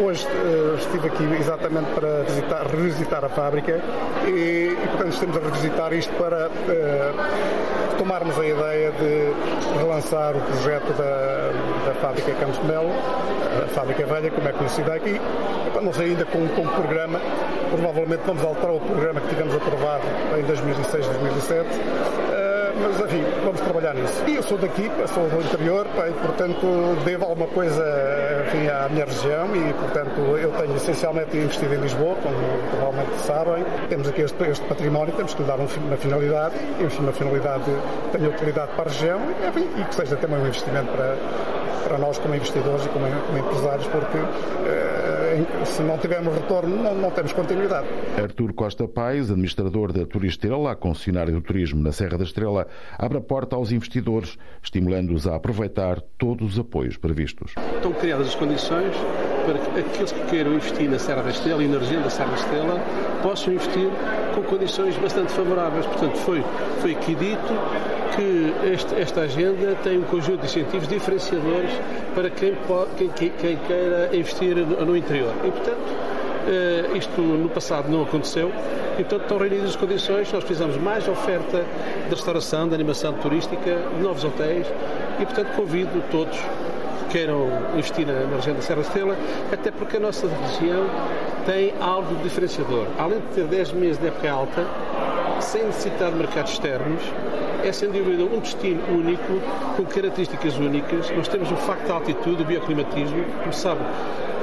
[0.00, 3.80] hoje uh, estive aqui exatamente para visitar, revisitar a fábrica
[4.26, 4.30] e,
[4.72, 10.92] e, portanto estamos a revisitar isto para uh, tomarmos a ideia de relançar o projeto
[10.96, 12.90] da, da fábrica Campos de Melo,
[13.64, 15.20] a fábrica velha, como é conhecida aqui.
[15.82, 17.20] Não sei ainda com, com programa,
[17.70, 20.04] provavelmente vamos alterar o programa que tivemos aprovado
[20.38, 22.31] em 2006, 2007
[22.80, 24.22] mas enfim, vamos trabalhar nisso.
[24.26, 26.66] E eu sou daqui, sou do interior, e portanto
[27.04, 27.82] devo alguma coisa
[28.46, 32.36] enfim, à minha região e portanto eu tenho essencialmente investido em Lisboa, como
[32.70, 33.64] provavelmente sabem.
[33.88, 38.18] Temos aqui este, este património, temos que lhe dar uma finalidade, e uma finalidade que
[38.18, 41.16] tenha utilidade para a região enfim, e que seja também um investimento para,
[41.82, 46.94] para nós como investidores e como, como empresários, porque uh, se não tivermos retorno, não,
[46.94, 47.86] não temos continuidade.
[48.20, 52.66] Artur Costa Pais, administrador da Turistrela, a concessionária do turismo na Serra da Estrela,
[52.98, 57.54] abre a porta aos investidores, estimulando-os a aproveitar todos os apoios previstos.
[57.74, 58.94] Estão criadas as condições
[59.46, 62.30] para que aqueles que queiram investir na Serra da Estrela e na região da Serra
[62.30, 62.80] da Estrela
[63.22, 63.88] possam investir
[64.34, 65.86] com condições bastante favoráveis.
[65.86, 66.44] Portanto, foi,
[66.80, 67.52] foi aqui dito
[68.14, 71.70] que este, esta agenda tem um conjunto de incentivos diferenciadores
[72.14, 75.32] para quem, pode, quem, quem queira investir no, interior.
[75.44, 78.50] E, portanto, Uh, isto no passado não aconteceu
[78.98, 80.32] e, portanto, estão reunidas as condições.
[80.32, 81.64] Nós precisamos mais oferta
[82.08, 84.66] de restauração, de animação turística, de novos hotéis
[85.20, 87.46] e, portanto, convido todos que queiram
[87.76, 89.16] investir na, na região da Serra Estrela,
[89.52, 90.84] até porque a nossa região
[91.46, 92.86] tem algo diferenciador.
[92.98, 94.66] Além de ter 10 meses de época alta,
[95.42, 97.02] sem necessitar de mercados externos,
[97.64, 99.40] é sem dúvida um destino único,
[99.76, 101.10] com características únicas.
[101.10, 103.80] Nós temos o facto da altitude, o bioclimatismo, como sabe,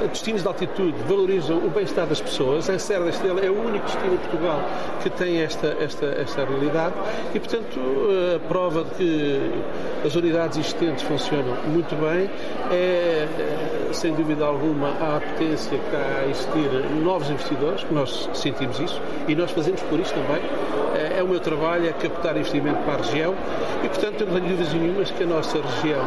[0.08, 2.68] destinos de altitude valorizam o bem-estar das pessoas.
[2.70, 4.60] A Serra da Estrela é o único destino em Portugal
[5.02, 6.94] que tem esta, esta, esta realidade
[7.34, 7.80] e, portanto,
[8.36, 12.30] a prova de que as unidades existentes funcionam muito bem
[12.70, 13.26] é,
[13.92, 16.70] sem dúvida alguma, a apetência que há a existir
[17.02, 20.40] novos investidores, nós sentimos isso e nós fazemos por isso também.
[21.20, 23.34] É o meu trabalho, é captar investimento para a região
[23.84, 26.02] e, portanto, não tenho dúvidas nenhumas que a nossa região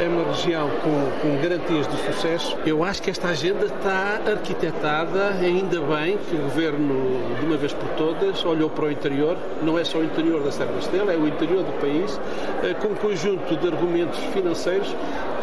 [0.00, 2.56] é uma região com, com garantias de sucesso.
[2.66, 7.72] Eu acho que esta agenda está arquitetada, ainda bem que o Governo, de uma vez
[7.72, 11.12] por todas, olhou para o interior, não é só o interior da Serra da Estela,
[11.12, 12.20] é o interior do país,
[12.62, 14.94] eh, com um conjunto de argumentos financeiros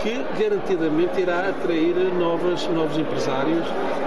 [0.03, 3.65] que garantidamente irá atrair novos, novos empresários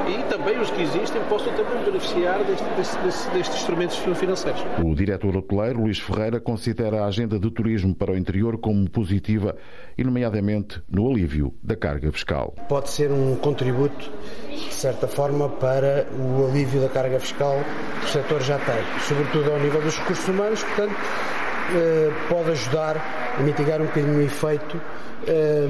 [0.09, 4.63] e também os que existem possam também beneficiar deste, deste, destes instrumentos financeiros.
[4.85, 9.57] O diretor hoteleiro Luís Ferreira considera a agenda de turismo para o interior como positiva
[9.97, 10.36] e, nomeadamente,
[10.89, 12.55] no alívio da carga fiscal.
[12.69, 14.11] Pode ser um contributo,
[14.49, 17.59] de certa forma, para o alívio da carga fiscal
[18.01, 20.97] que o setor já tem, sobretudo ao nível dos recursos humanos, portanto,
[21.75, 24.81] eh, pode ajudar a mitigar um bocadinho o efeito
[25.27, 25.67] eh,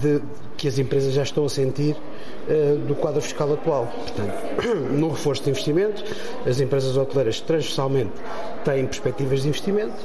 [0.00, 0.20] de,
[0.56, 1.96] que as empresas já estão a sentir
[2.48, 3.86] eh, do quadro fiscal atual.
[3.86, 6.04] Portanto, no reforço de investimento,
[6.46, 8.12] as empresas hoteleiras transversalmente
[8.64, 9.96] têm perspectivas de investimento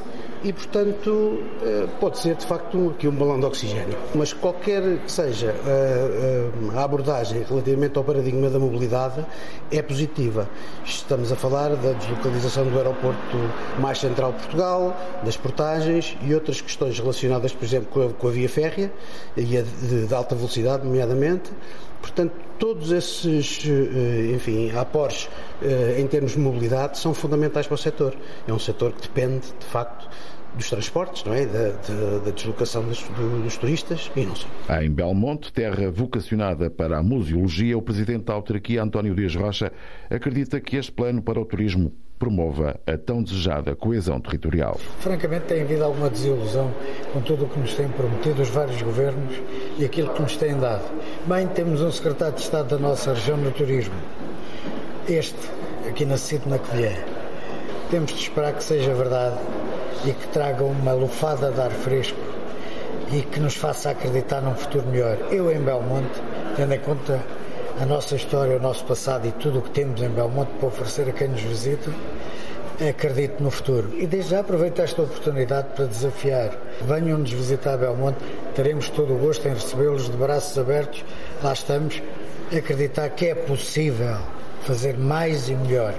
[0.44, 3.98] e, portanto, eh, pode ser de facto aqui um balão de oxigênio.
[4.14, 9.26] Mas qualquer que seja eh, a abordagem relativamente ao paradigma da mobilidade
[9.72, 10.50] é positiva.
[10.86, 13.38] Estamos a falar da deslocalização do aeroporto
[13.80, 18.50] mais central de Portugal, das portagens e outras questões relacionadas, por exemplo, com a, via
[18.50, 18.92] férrea
[19.38, 21.52] e a de, de alta velocidade, nomeadamente.
[22.02, 23.64] Portanto, todos esses,
[24.36, 25.30] enfim, aportes
[25.98, 28.14] em termos de mobilidade são fundamentais para o setor.
[28.46, 30.10] É um setor que depende, de facto,
[30.56, 31.46] dos transportes, não é?
[31.46, 33.04] da, da, da deslocação dos,
[33.44, 34.48] dos, turistas e não só.
[34.82, 39.72] Em Belmonte, terra vocacionada para a museologia, o presidente da autarquia, António Dias Rocha,
[40.10, 44.80] acredita que este plano para o turismo promova a tão desejada coesão territorial.
[45.00, 46.72] Francamente, tem havido alguma desilusão
[47.12, 49.36] com tudo o que nos têm prometido os vários governos
[49.78, 50.84] e aquilo que nos têm dado.
[51.26, 53.96] Bem, temos um secretário de Estado da nossa região no turismo.
[55.10, 55.38] Este,
[55.90, 57.13] aqui na na vier.
[57.90, 59.38] Temos de esperar que seja verdade
[60.06, 62.18] e que traga uma lufada de ar fresco
[63.12, 65.18] e que nos faça acreditar num futuro melhor.
[65.32, 66.22] Eu em Belmonte,
[66.56, 67.22] tendo em conta
[67.80, 71.10] a nossa história, o nosso passado e tudo o que temos em Belmonte para oferecer
[71.10, 71.92] a quem nos visita,
[72.90, 73.92] acredito no futuro.
[73.96, 76.58] E desde já aproveito esta oportunidade para desafiar.
[76.82, 78.18] Venham-nos visitar Belmonte,
[78.56, 81.04] teremos todo o gosto em recebê-los de braços abertos.
[81.44, 82.02] Lá estamos,
[82.56, 84.18] acreditar que é possível
[84.64, 85.94] fazer mais e melhor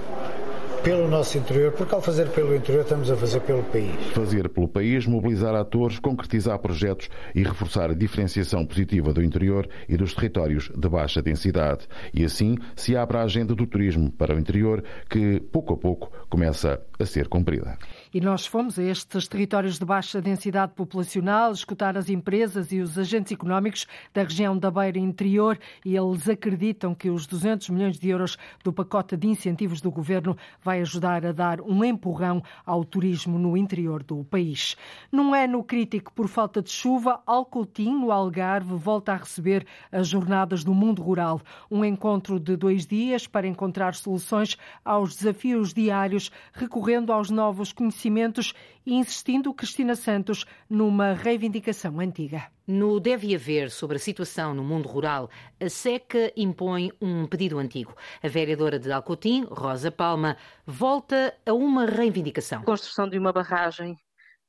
[0.85, 3.97] pelo nosso interior, porque ao fazer pelo interior estamos a fazer pelo país.
[4.13, 9.97] Fazer pelo país, mobilizar atores, concretizar projetos e reforçar a diferenciação positiva do interior e
[9.97, 11.89] dos territórios de baixa densidade.
[12.13, 16.13] E assim se abre a agenda do turismo para o interior que, pouco a pouco,
[16.29, 17.79] começa a ser cumprida.
[18.15, 22.97] E nós fomos a estes territórios de baixa densidade populacional escutar as empresas e os
[22.97, 28.09] agentes económicos da região da Beira Interior e eles acreditam que os 200 milhões de
[28.09, 33.37] euros do pacote de incentivos do governo vai ajudar a dar um empurrão ao turismo
[33.37, 34.77] no interior do país.
[35.11, 40.63] Num ano crítico por falta de chuva, Alcotim, no Algarve, volta a receber as Jornadas
[40.63, 47.13] do Mundo Rural, um encontro de dois dias para encontrar soluções aos desafios diários, recorrendo
[47.13, 48.53] aos novos conhecimentos acontecimentos
[48.85, 52.47] e insistindo Cristina Santos numa reivindicação antiga.
[52.67, 57.95] No Deve Haver sobre a situação no mundo rural, a SECA impõe um pedido antigo.
[58.23, 60.37] A vereadora de Alcotim, Rosa Palma,
[60.67, 62.61] volta a uma reivindicação.
[62.61, 63.97] A construção de uma barragem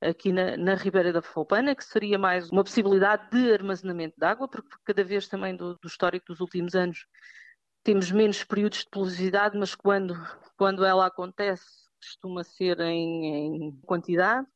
[0.02, 4.48] aqui na, na, Ribeira da Foupana, que seria mais uma possibilidade de armazenamento de água,
[4.48, 7.06] porque cada vez também do, do histórico dos últimos anos
[7.84, 10.16] temos menos períodos de pelvicidade, mas quando,
[10.58, 14.48] quando ela acontece, costuma ser em, em quantidade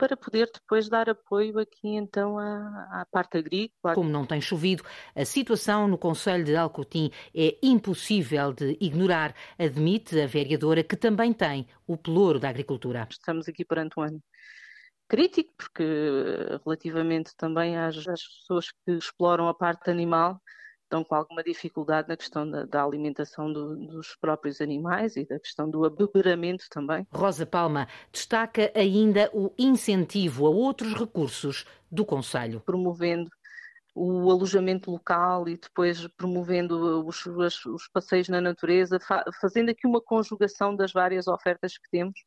[0.00, 3.94] para poder depois dar apoio aqui então à, à, parte agrícola.
[3.94, 4.82] Como não tem chovido,
[5.14, 11.34] a situação no Conselho de Alcotim é impossível de ignorar, admite a vereadora que também
[11.34, 13.06] tem o pelouro da agricultura.
[13.10, 14.22] Estamos aqui perante um ano
[15.06, 15.84] crítico, porque
[16.64, 20.40] relativamente também às, às pessoas que exploram a parte animal,
[20.90, 25.38] estão com alguma dificuldade na questão da, da alimentação do, dos próprios animais e da
[25.38, 27.06] questão do abeberamento também.
[27.12, 32.60] Rosa Palma destaca ainda o incentivo a outros recursos do Conselho.
[32.66, 33.30] Promovendo
[33.94, 39.86] o alojamento local e depois promovendo os, os, os passeios na natureza, fa fazendo aqui
[39.86, 42.20] uma conjugação das várias ofertas que temos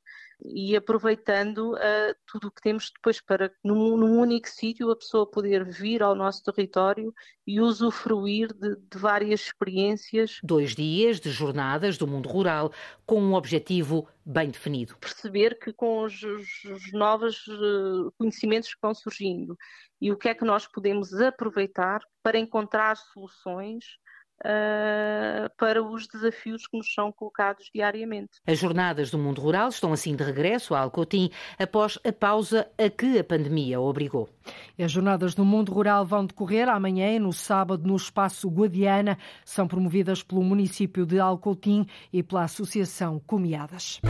[0.46, 5.30] e aproveitando uh, tudo o que temos depois para, num, num único sítio, a pessoa
[5.30, 7.14] poder vir ao nosso território
[7.48, 10.40] e usufruir de, de, várias experiências.
[10.44, 12.72] Dois dias de jornadas do mundo rural
[13.06, 14.98] com um objetivo bem definido.
[14.98, 19.58] Perceber que com os, os novos uh, conhecimentos que vão surgindo
[20.00, 23.86] e o que é que nós podemos aproveitar para encontrar soluções
[24.44, 28.42] Uh, para os desafios que nos são colocados diariamente.
[28.46, 32.90] As jornadas do mundo rural estão assim de regresso a Alcotim após a pausa a
[32.90, 34.28] que a pandemia obrigou.
[34.78, 39.18] As jornadas do mundo rural vão decorrer amanhã e no sábado no espaço Guadiana.
[39.46, 44.02] São promovidas pelo município de Alcotim e pela Associação Comiadas.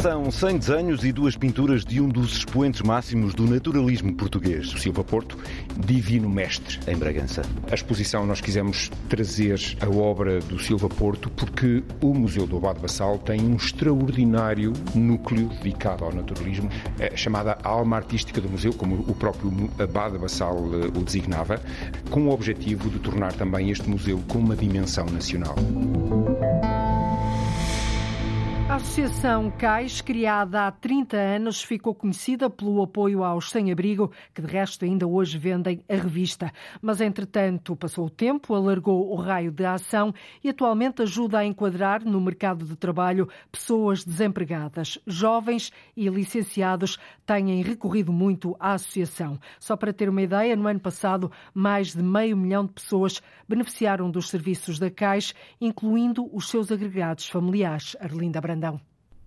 [0.00, 5.02] São 100 desenhos e duas pinturas de um dos expoentes máximos do naturalismo português, Silva
[5.02, 5.36] Porto,
[5.76, 7.42] Divino Mestre, em Bragança.
[7.68, 12.78] A exposição nós quisemos trazer a obra do Silva Porto porque o Museu do Abade
[12.78, 19.00] Bassal tem um extraordinário núcleo dedicado ao naturalismo, eh, chamada Alma Artística do Museu, como
[19.00, 21.60] o próprio Abade Bassal eh, o designava,
[22.08, 25.56] com o objetivo de tornar também este museu com uma dimensão nacional.
[28.68, 34.46] A Associação CAIS, criada há 30 anos, ficou conhecida pelo apoio aos sem-abrigo, que de
[34.46, 36.52] resto ainda hoje vendem a revista.
[36.82, 40.12] Mas, entretanto, passou o tempo, alargou o raio de ação
[40.44, 44.98] e atualmente ajuda a enquadrar no mercado de trabalho pessoas desempregadas.
[45.06, 49.40] Jovens e licenciados têm recorrido muito à associação.
[49.58, 54.10] Só para ter uma ideia, no ano passado, mais de meio milhão de pessoas beneficiaram
[54.10, 57.96] dos serviços da CAIS, incluindo os seus agregados familiares.
[57.98, 58.57] Arlinda Brandão.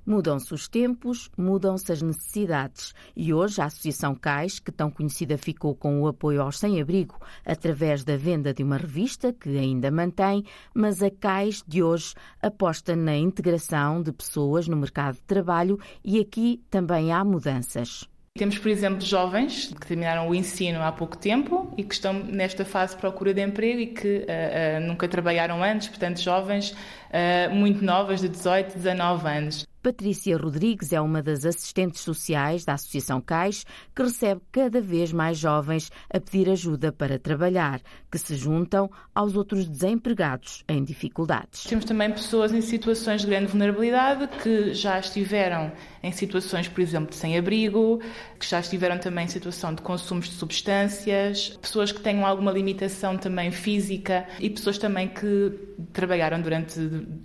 [0.05, 2.93] Mudam-se os tempos, mudam-se as necessidades.
[3.15, 8.03] E hoje a Associação CAIS, que tão conhecida ficou com o apoio aos sem-abrigo, através
[8.03, 13.15] da venda de uma revista, que ainda mantém, mas a CAIS de hoje aposta na
[13.15, 18.10] integração de pessoas no mercado de trabalho e aqui também há mudanças.
[18.37, 22.63] Temos, por exemplo, jovens que terminaram o ensino há pouco tempo e que estão nesta
[22.63, 27.53] fase de procura de emprego e que uh, uh, nunca trabalharam antes, portanto, jovens uh,
[27.53, 29.67] muito novas, de 18, 19 anos.
[29.81, 33.65] Patrícia Rodrigues é uma das assistentes sociais da Associação CAIS,
[33.95, 39.35] que recebe cada vez mais jovens a pedir ajuda para trabalhar, que se juntam aos
[39.35, 41.63] outros desempregados em dificuldades.
[41.63, 45.71] Temos também pessoas em situações de grande vulnerabilidade que já estiveram
[46.03, 47.99] em situações, por exemplo, de sem-abrigo,
[48.39, 53.17] que já estiveram também em situação de consumos de substâncias, pessoas que tenham alguma limitação
[53.17, 55.53] também física e pessoas também que
[55.91, 56.79] trabalharam durante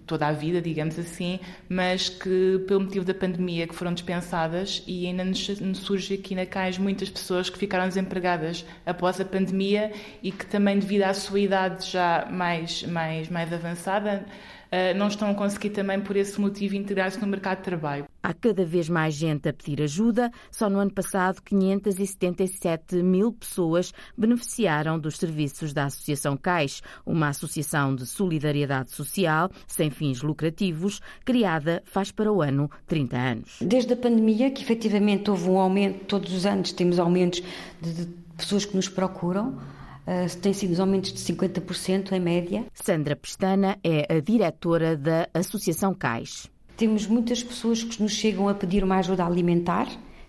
[0.07, 1.39] toda a vida, digamos assim,
[1.69, 6.47] mas que pelo motivo da pandemia, que foram dispensadas e ainda nos surge aqui na
[6.47, 11.41] CAIS muitas pessoas que ficaram desempregadas após a pandemia e que também devido à sua
[11.41, 14.25] idade já mais, mais, mais avançada,
[14.97, 18.05] não estão a conseguir também, por esse motivo, integrar-se no mercado de trabalho.
[18.23, 20.33] Há cada vez mais gente a pedir ajuda.
[20.51, 27.95] Só no ano passado, 577 mil pessoas beneficiaram dos serviços da Associação CAIS, uma associação
[27.95, 33.59] de solidariedade social sem fins lucrativos, criada faz para o ano 30 anos.
[33.61, 37.43] Desde a pandemia, que efetivamente houve um aumento, todos os anos temos aumentos
[37.81, 39.59] de pessoas que nos procuram
[40.07, 42.65] Uh, tem sido aumentos de 50% em média.
[42.73, 46.49] Sandra Pestana é a diretora da Associação CAIS.
[46.77, 49.89] Temos muitas pessoas que nos chegam a pedir uma ajuda alimentar,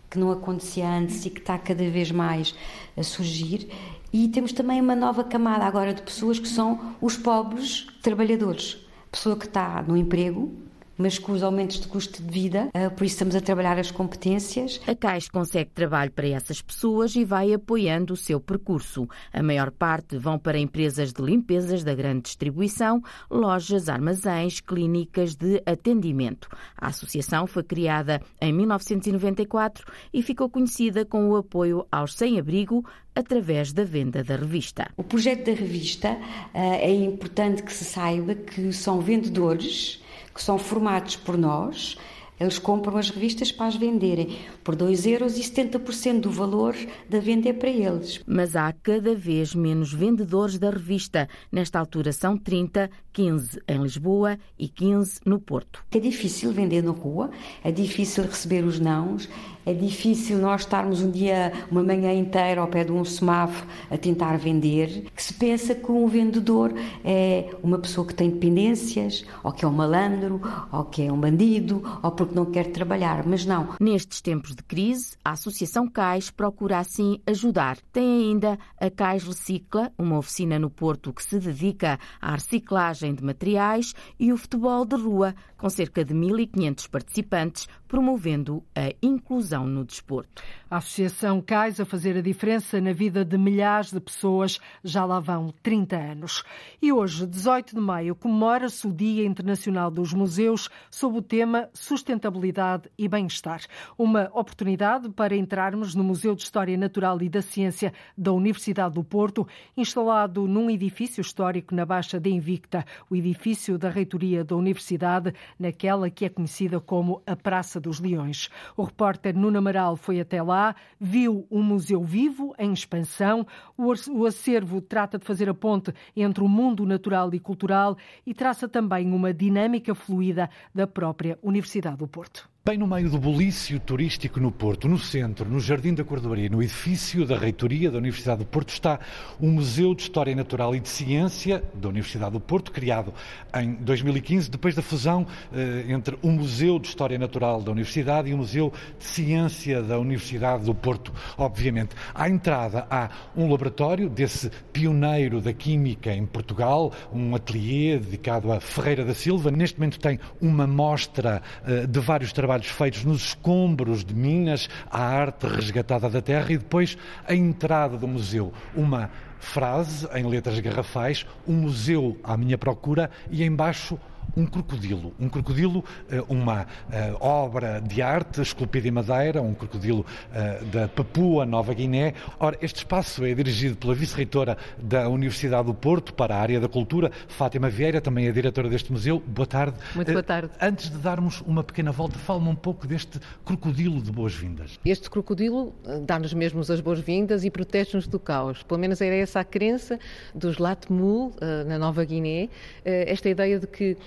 [0.10, 2.56] que não acontecia antes e que está cada vez mais
[2.96, 3.70] a surgir.
[4.12, 8.78] E temos também uma nova camada agora de pessoas que são os pobres trabalhadores.
[9.12, 10.52] Pessoa que está no emprego,
[10.98, 13.92] mas com os aumentos de custo de vida, uh, por isso estamos a trabalhar as
[13.92, 14.82] competências.
[14.88, 19.08] A Caixa consegue trabalho para essas pessoas e vai apoiando o seu percurso.
[19.32, 25.62] A maior parte vão para empresas de limpezas da grande distribuição, lojas, armazéns, clínicas de
[25.65, 26.48] atendimento.
[26.78, 33.74] A associação foi criada em 1994 e ficou conhecida com o apoio aos sem-abrigo através
[33.74, 34.92] da venda da revista.
[34.96, 36.17] O projeto da revista
[36.54, 40.02] é importante que se saiba que são vendedores
[40.38, 41.98] que são formados por nós
[42.40, 46.75] eles compram as revistas para as venderem por 2 euros e 70% do valor
[47.10, 48.21] da venda é para eles.
[48.27, 51.27] Mas há cada vez menos vendedores da revista.
[51.52, 55.84] Nesta altura são 30, 15 em Lisboa e 15 no Porto.
[55.92, 57.32] É difícil vender na rua,
[57.63, 59.28] é difícil receber os nãos,
[59.65, 63.98] é difícil nós estarmos um dia, uma manhã inteira ao pé de um semáforo a
[63.98, 66.72] tentar vender, que se pensa que um vendedor
[67.04, 70.40] é uma pessoa que tem dependências, ou que é um malandro,
[70.72, 73.76] ou que é um bandido, ou porque não quer trabalhar, mas não.
[73.78, 77.78] Nestes tempos de crise, a Associação CAIS procura assim ajudar.
[77.92, 83.24] Tem ainda a CAIS Recicla, uma oficina no Porto que se dedica à reciclagem de
[83.24, 89.85] materiais e o futebol de rua, com cerca de 1.500 participantes, promovendo a inclusão no
[89.85, 90.44] desporto.
[90.69, 95.19] A Associação CAIS a fazer a diferença na vida de milhares de pessoas, já lá
[95.19, 96.44] vão 30 anos.
[96.81, 102.90] E hoje, 18 de maio, comemora-se o Dia Internacional dos Museus sob o tema Sustentabilidade
[102.98, 103.62] e Bem-Estar.
[103.98, 109.04] Uma oportunidade para entrarmos no Museu de História Natural e da Ciência da Universidade do
[109.04, 115.33] Porto, instalado num edifício histórico na Baixa de Invicta, o edifício da reitoria da Universidade,
[115.58, 118.50] naquela que é conhecida como a Praça dos Leões.
[118.75, 123.46] O repórter Nuno Amaral foi até lá, viu um museu vivo, em expansão.
[123.78, 128.67] O acervo trata de fazer a ponte entre o mundo natural e cultural e traça
[128.67, 132.50] também uma dinâmica fluida da própria Universidade do Porto.
[132.68, 136.62] Bem no meio do bulício turístico no Porto, no centro, no Jardim da Cordoaria, no
[136.62, 139.00] edifício da Reitoria da Universidade do Porto, está
[139.40, 143.13] o Museu de História Natural e de Ciência da Universidade do Porto, criado
[143.56, 148.34] em 2015, depois da fusão eh, entre o Museu de História Natural da Universidade e
[148.34, 151.13] o Museu de Ciência da Universidade do Porto.
[151.38, 158.52] Obviamente, à entrada há um laboratório desse pioneiro da química em Portugal, um ateliê dedicado
[158.52, 159.52] a Ferreira da Silva.
[159.52, 164.70] Neste momento tem uma mostra eh, de vários trabalhos trabalhos feitos nos escombros de minas,
[164.90, 166.98] a arte resgatada da terra e depois
[167.28, 168.52] a entrada do museu.
[168.76, 174.00] Uma frase em letras garrafais, o um museu à minha procura e embaixo
[174.38, 175.13] um crocodilo.
[175.19, 180.88] Um crocodilo, eh, uma eh, obra de arte esculpida em madeira, um crocodilo eh, da
[180.88, 182.13] Papua Nova Guiné.
[182.40, 186.69] Ora, este espaço é dirigido pela vice-reitora da Universidade do Porto para a área da
[186.69, 189.19] cultura, Fátima Vieira, também é diretora deste museu.
[189.25, 189.75] Boa tarde.
[189.96, 190.52] Muito boa tarde.
[190.62, 194.79] Antes de darmos uma pequena volta, fala-me um pouco deste crocodilo de boas-vindas.
[194.85, 195.73] Este crocodilo
[196.06, 198.62] dá-nos mesmo as boas-vindas e protege-nos do caos.
[198.62, 200.00] Pelo menos era essa a crença
[200.35, 201.33] dos Latmul,
[201.65, 202.50] na Nova Guiné,
[202.83, 203.98] esta ideia de que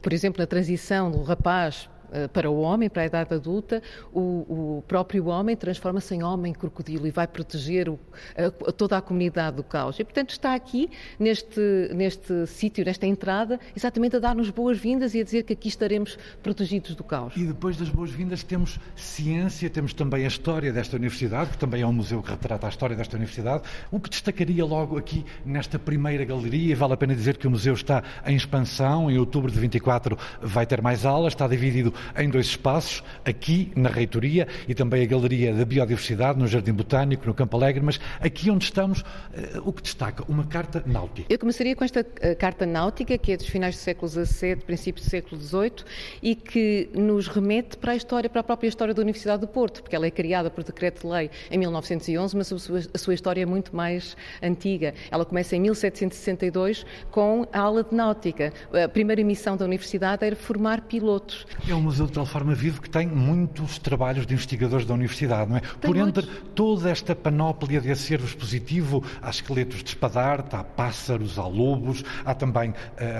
[0.00, 1.88] por exemplo, na transição do rapaz
[2.32, 3.82] para o homem, para a idade adulta,
[4.12, 7.98] o, o próprio homem transforma-se em homem crocodilo e vai proteger o,
[8.36, 9.98] a, toda a comunidade do caos.
[9.98, 11.60] E, portanto, está aqui, neste,
[11.94, 16.94] neste sítio, nesta entrada, exatamente a dar-nos boas-vindas e a dizer que aqui estaremos protegidos
[16.94, 17.34] do caos.
[17.36, 21.86] E depois das boas-vindas temos ciência, temos também a história desta universidade, que também é
[21.86, 23.62] um museu que retrata a história desta universidade.
[23.90, 27.50] O que destacaria logo aqui nesta primeira galeria, e vale a pena dizer que o
[27.50, 32.28] museu está em expansão, em outubro de 24 vai ter mais aulas, está dividido em
[32.28, 37.34] dois espaços, aqui na Reitoria e também a Galeria da Biodiversidade, no Jardim Botânico, no
[37.34, 40.24] Campo Alegre, mas aqui onde estamos, eh, o que destaca?
[40.28, 41.32] Uma carta náutica.
[41.32, 45.06] Eu começaria com esta eh, carta náutica, que é dos finais do século XVII, princípios
[45.06, 45.84] do século XVIII,
[46.22, 49.82] e que nos remete para a história, para a própria história da Universidade do Porto,
[49.82, 53.14] porque ela é criada por decreto de lei em 1911, mas a sua, a sua
[53.14, 54.94] história é muito mais antiga.
[55.10, 58.52] Ela começa em 1762 com a aula de náutica.
[58.72, 61.46] A primeira missão da Universidade era formar pilotos.
[61.68, 65.50] É um museu de tal forma vivo que tem muitos trabalhos de investigadores da universidade,
[65.50, 65.60] não é?
[65.60, 66.50] Tem Por entre muitos.
[66.54, 72.34] toda esta panóplia de acervo expositivo, há esqueletos de espadarte, há pássaros, há lobos, há
[72.34, 72.74] também uh,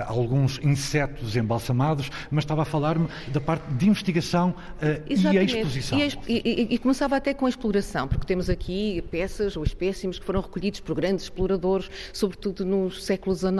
[0.07, 5.99] alguns insetos embalsamados, mas estava a falar-me da parte de investigação uh, e a exposição.
[5.99, 10.25] E, e, e, começava até com a exploração, porque temos aqui peças ou espécimes que
[10.25, 13.53] foram recolhidos por grandes exploradores, sobretudo no século XIX.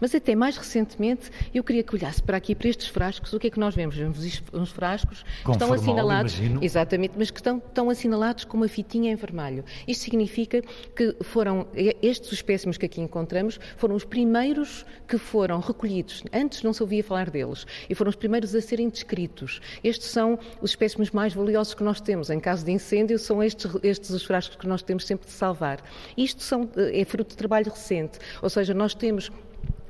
[0.00, 3.48] Mas até mais recentemente, eu queria que olhasse para aqui, para estes frascos, o que
[3.48, 3.96] é que nós vemos?
[3.96, 6.64] Vemos uns, uns frascos Com que estão formol, assinalados, imagino.
[6.64, 9.64] exatamente, mas que estão, estão assinalados com uma fitinha em vermelho.
[9.86, 10.62] Isto significa
[10.94, 16.22] que foram estes espécimes que aqui encontramos foram os primeiros que foram recolhidos.
[16.32, 19.60] Antes não se ouvia falar deles e foram os primeiros a serem descritos.
[19.82, 22.30] Estes são os espécimes mais valiosos que nós temos.
[22.30, 25.82] Em caso de incêndio, são estes, estes os frascos que nós temos sempre de salvar.
[26.16, 29.30] Isto são, é fruto de trabalho recente, ou seja, nós temos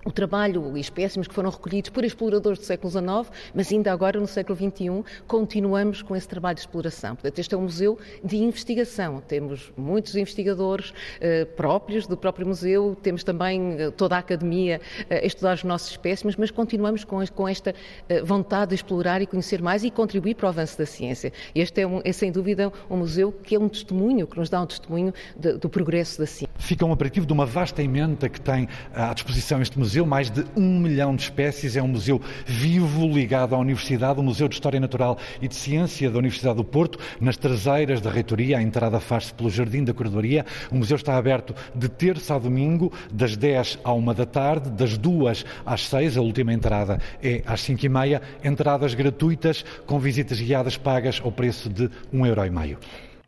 [0.05, 4.19] o trabalho e espécimes que foram recolhidos por exploradores do século XIX, mas ainda agora,
[4.19, 7.15] no século XXI, continuamos com esse trabalho de exploração.
[7.15, 9.21] Portanto, este é um museu de investigação.
[9.21, 15.21] Temos muitos investigadores eh, próprios do próprio museu, temos também eh, toda a academia eh,
[15.23, 17.75] a estudar os nossos espécimes, mas continuamos com, com esta
[18.09, 21.33] eh, vontade de explorar e conhecer mais e contribuir para o avanço da ciência.
[21.55, 24.61] Este é, um, é sem dúvida, um museu que é um testemunho, que nos dá
[24.61, 26.49] um testemunho de, do progresso da ciência.
[26.59, 30.31] Fica um aperitivo de uma vasta emenda que tem à disposição este museu museu, mais
[30.31, 31.77] de um milhão de espécies.
[31.77, 36.11] É um museu vivo ligado à Universidade, o Museu de História Natural e de Ciência
[36.11, 38.57] da Universidade do Porto, nas traseiras da reitoria.
[38.57, 40.47] A entrada faz-se pelo Jardim da Corredoria.
[40.71, 44.97] O museu está aberto de terça a domingo, das 10 à 1 da tarde, das
[44.97, 46.17] 2 às 6.
[46.17, 48.23] A última entrada é às 5 e meia.
[48.43, 52.79] Entradas gratuitas com visitas guiadas pagas ao preço de um euro e meio.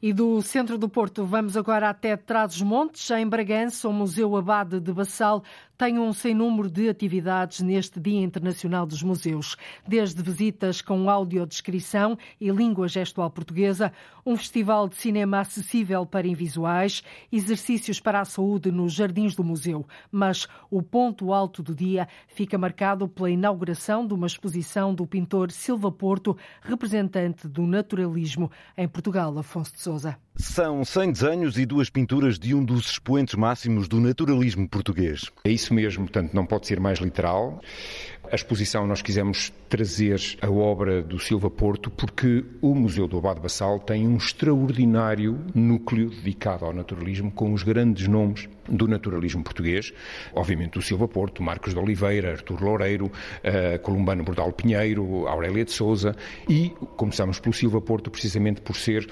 [0.05, 4.93] E do centro do Porto vamos agora até Trás-os-Montes, em Bragança, o Museu Abade de
[4.93, 5.43] Bassal
[5.77, 9.57] tem um sem número de atividades neste Dia Internacional dos Museus,
[9.87, 13.93] desde visitas com audiodescrição e língua gestual portuguesa,
[14.25, 19.87] um festival de cinema acessível para invisuais, exercícios para a saúde nos jardins do museu.
[20.11, 25.51] Mas o ponto alto do dia fica marcado pela inauguração de uma exposição do pintor
[25.51, 30.17] Silva Porto, representante do naturalismo em Portugal, Afonso de Souza.
[30.37, 35.31] São 100 desenhos e duas pinturas de um dos expoentes máximos do naturalismo português.
[35.45, 37.61] É isso mesmo, portanto, não pode ser mais literal.
[38.33, 43.39] A exposição nós quisemos trazer a obra do Silva Porto porque o Museu do Abade
[43.39, 49.93] Bassal tem um extraordinário núcleo dedicado ao naturalismo com os grandes nomes do naturalismo português,
[50.33, 55.73] obviamente o Silva Porto, Marcos de Oliveira, Artur Loureiro, uh, Columbano Bordal Pinheiro, Aurélia de
[55.73, 56.17] Souza
[56.49, 59.07] e começamos pelo Silva Porto precisamente por ser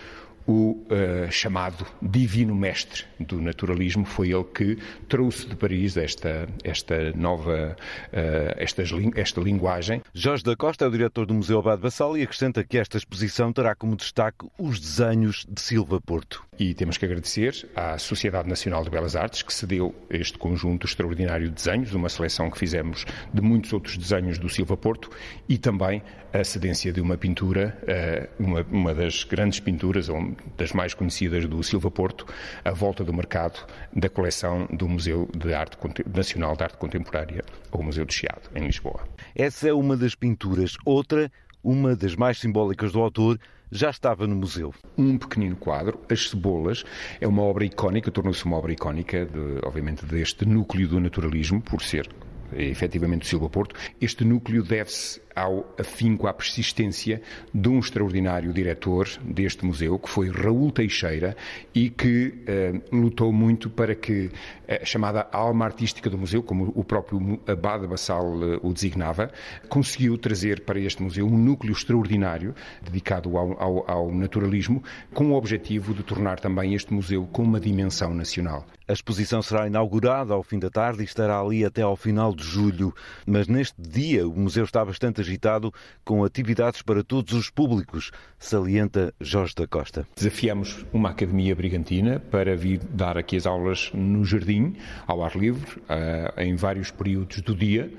[0.46, 4.04] o uh, chamado Divino Mestre do naturalismo.
[4.04, 4.78] Foi ele que
[5.08, 7.76] trouxe de Paris esta, esta nova
[8.12, 8.82] uh, esta,
[9.14, 10.02] esta linguagem.
[10.12, 13.52] Jorge da Costa é o diretor do Museu Abade Bassal e acrescenta que esta exposição
[13.52, 16.44] terá como destaque os desenhos de Silva Porto.
[16.58, 21.48] E temos que agradecer à Sociedade Nacional de Belas Artes que cedeu este conjunto extraordinário
[21.48, 25.10] de desenhos, uma seleção que fizemos de muitos outros desenhos do Silva Porto
[25.48, 30.08] e também a cedência de uma pintura, uh, uma, uma das grandes pinturas,
[30.56, 32.26] das mais conhecidas do Silva Porto,
[32.64, 35.76] a volta do mercado da coleção do Museu de Arte
[36.14, 39.02] Nacional de Arte Contemporânea, ou Museu de Chiado, em Lisboa.
[39.34, 40.76] Essa é uma das pinturas.
[40.84, 41.30] Outra,
[41.62, 43.38] uma das mais simbólicas do autor,
[43.70, 44.74] já estava no museu.
[44.98, 46.84] Um pequenino quadro, As Cebolas,
[47.18, 51.80] é uma obra icónica, tornou-se uma obra icónica, de, obviamente, deste núcleo do naturalismo, por
[51.80, 52.06] ser
[52.54, 53.74] efetivamente o Silva Porto.
[53.98, 57.22] Este núcleo deve-se ao afinco, à persistência
[57.52, 61.36] de um extraordinário diretor deste museu, que foi Raul Teixeira,
[61.74, 64.30] e que uh, lutou muito para que
[64.68, 69.30] a chamada alma artística do museu, como o próprio Abade Bassal uh, o designava,
[69.68, 75.34] conseguiu trazer para este museu um núcleo extraordinário dedicado ao, ao, ao naturalismo, com o
[75.34, 78.66] objetivo de tornar também este museu com uma dimensão nacional.
[78.88, 82.44] A exposição será inaugurada ao fim da tarde e estará ali até ao final de
[82.44, 82.92] julho.
[83.24, 85.72] Mas neste dia o museu está bastante agitado
[86.04, 90.06] com atividades para todos os públicos, salienta Jorge da Costa.
[90.14, 95.80] Desafiamos uma academia brigantina para vir dar aqui as aulas no jardim, ao ar livre,
[95.88, 97.90] eh, em vários períodos do dia.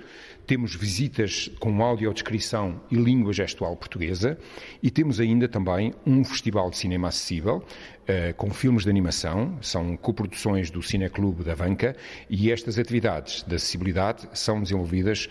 [0.46, 4.38] Temos visitas com audiodescrição e língua gestual portuguesa
[4.82, 7.64] e temos ainda também um festival de cinema acessível
[8.04, 11.96] uh, com filmes de animação, são coproduções do Cineclube da Vanca
[12.30, 15.30] e estas atividades de acessibilidade são desenvolvidas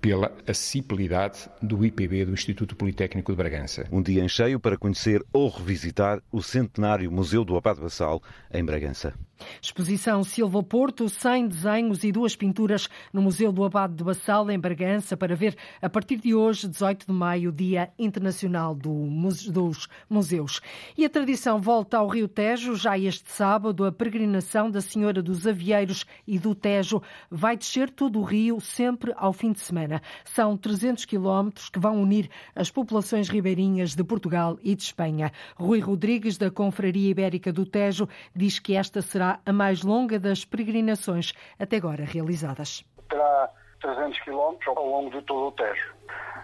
[0.00, 3.86] pela acessibilidade do IPB, do Instituto Politécnico de Bragança.
[3.92, 8.22] Um dia em cheio para conhecer ou revisitar o centenário Museu do Abade Bassal,
[8.52, 9.14] em Bragança.
[9.60, 14.58] Exposição Silva Porto, 100 desenhos e duas pinturas no Museu do Abade de Bassal, em
[14.58, 19.08] Bragança, para ver a partir de hoje, 18 de maio, Dia Internacional do
[19.50, 20.60] dos Museus.
[20.96, 25.46] E a tradição volta ao Rio Tejo, já este sábado, a peregrinação da Senhora dos
[25.46, 30.02] Avieiros e do Tejo vai descer todo o rio, sempre ao fim de semana.
[30.24, 35.32] São 300 quilómetros que vão unir as populações ribeirinhas de Portugal e de Espanha.
[35.56, 40.44] Rui Rodrigues, da Confraria Ibérica do Tejo, diz que esta será a mais longa das
[40.44, 42.84] peregrinações até agora realizadas.
[43.08, 43.50] Terá
[43.80, 45.94] 300 quilómetros ao longo de todo o Tejo.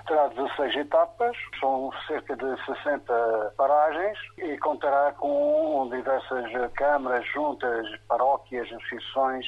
[0.07, 8.69] terá 16 etapas, são cerca de 60 paragens e contará com diversas câmaras, juntas, paróquias,
[8.73, 9.47] associações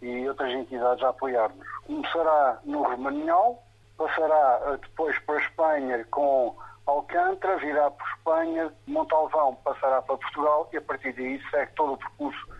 [0.00, 1.66] e outras entidades a apoiar-nos.
[1.86, 3.62] Começará no Romaninhal,
[3.96, 6.56] passará eh, depois para a Espanha com
[6.86, 11.96] Alcântara, virá por Espanha, Montalvão passará para Portugal e a partir daí segue todo o
[11.96, 12.55] percurso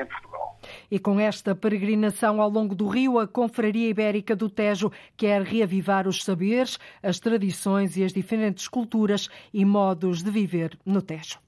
[0.00, 0.58] em Portugal.
[0.90, 6.08] E com esta peregrinação ao longo do rio, a Confraria Ibérica do Tejo quer reavivar
[6.08, 11.38] os saberes, as tradições e as diferentes culturas e modos de viver no Tejo.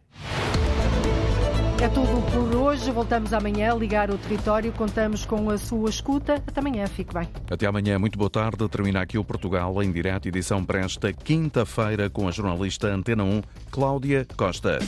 [1.80, 2.90] É tudo por hoje.
[2.90, 4.72] Voltamos amanhã a ligar o território.
[4.72, 6.34] Contamos com a sua escuta.
[6.34, 6.86] Até amanhã.
[6.86, 7.28] Fique bem.
[7.50, 7.98] Até amanhã.
[7.98, 8.66] Muito boa tarde.
[8.68, 13.42] Termina aqui o Portugal em direto edição para esta quinta-feira com a jornalista Antena 1,
[13.70, 14.78] Cláudia Costa.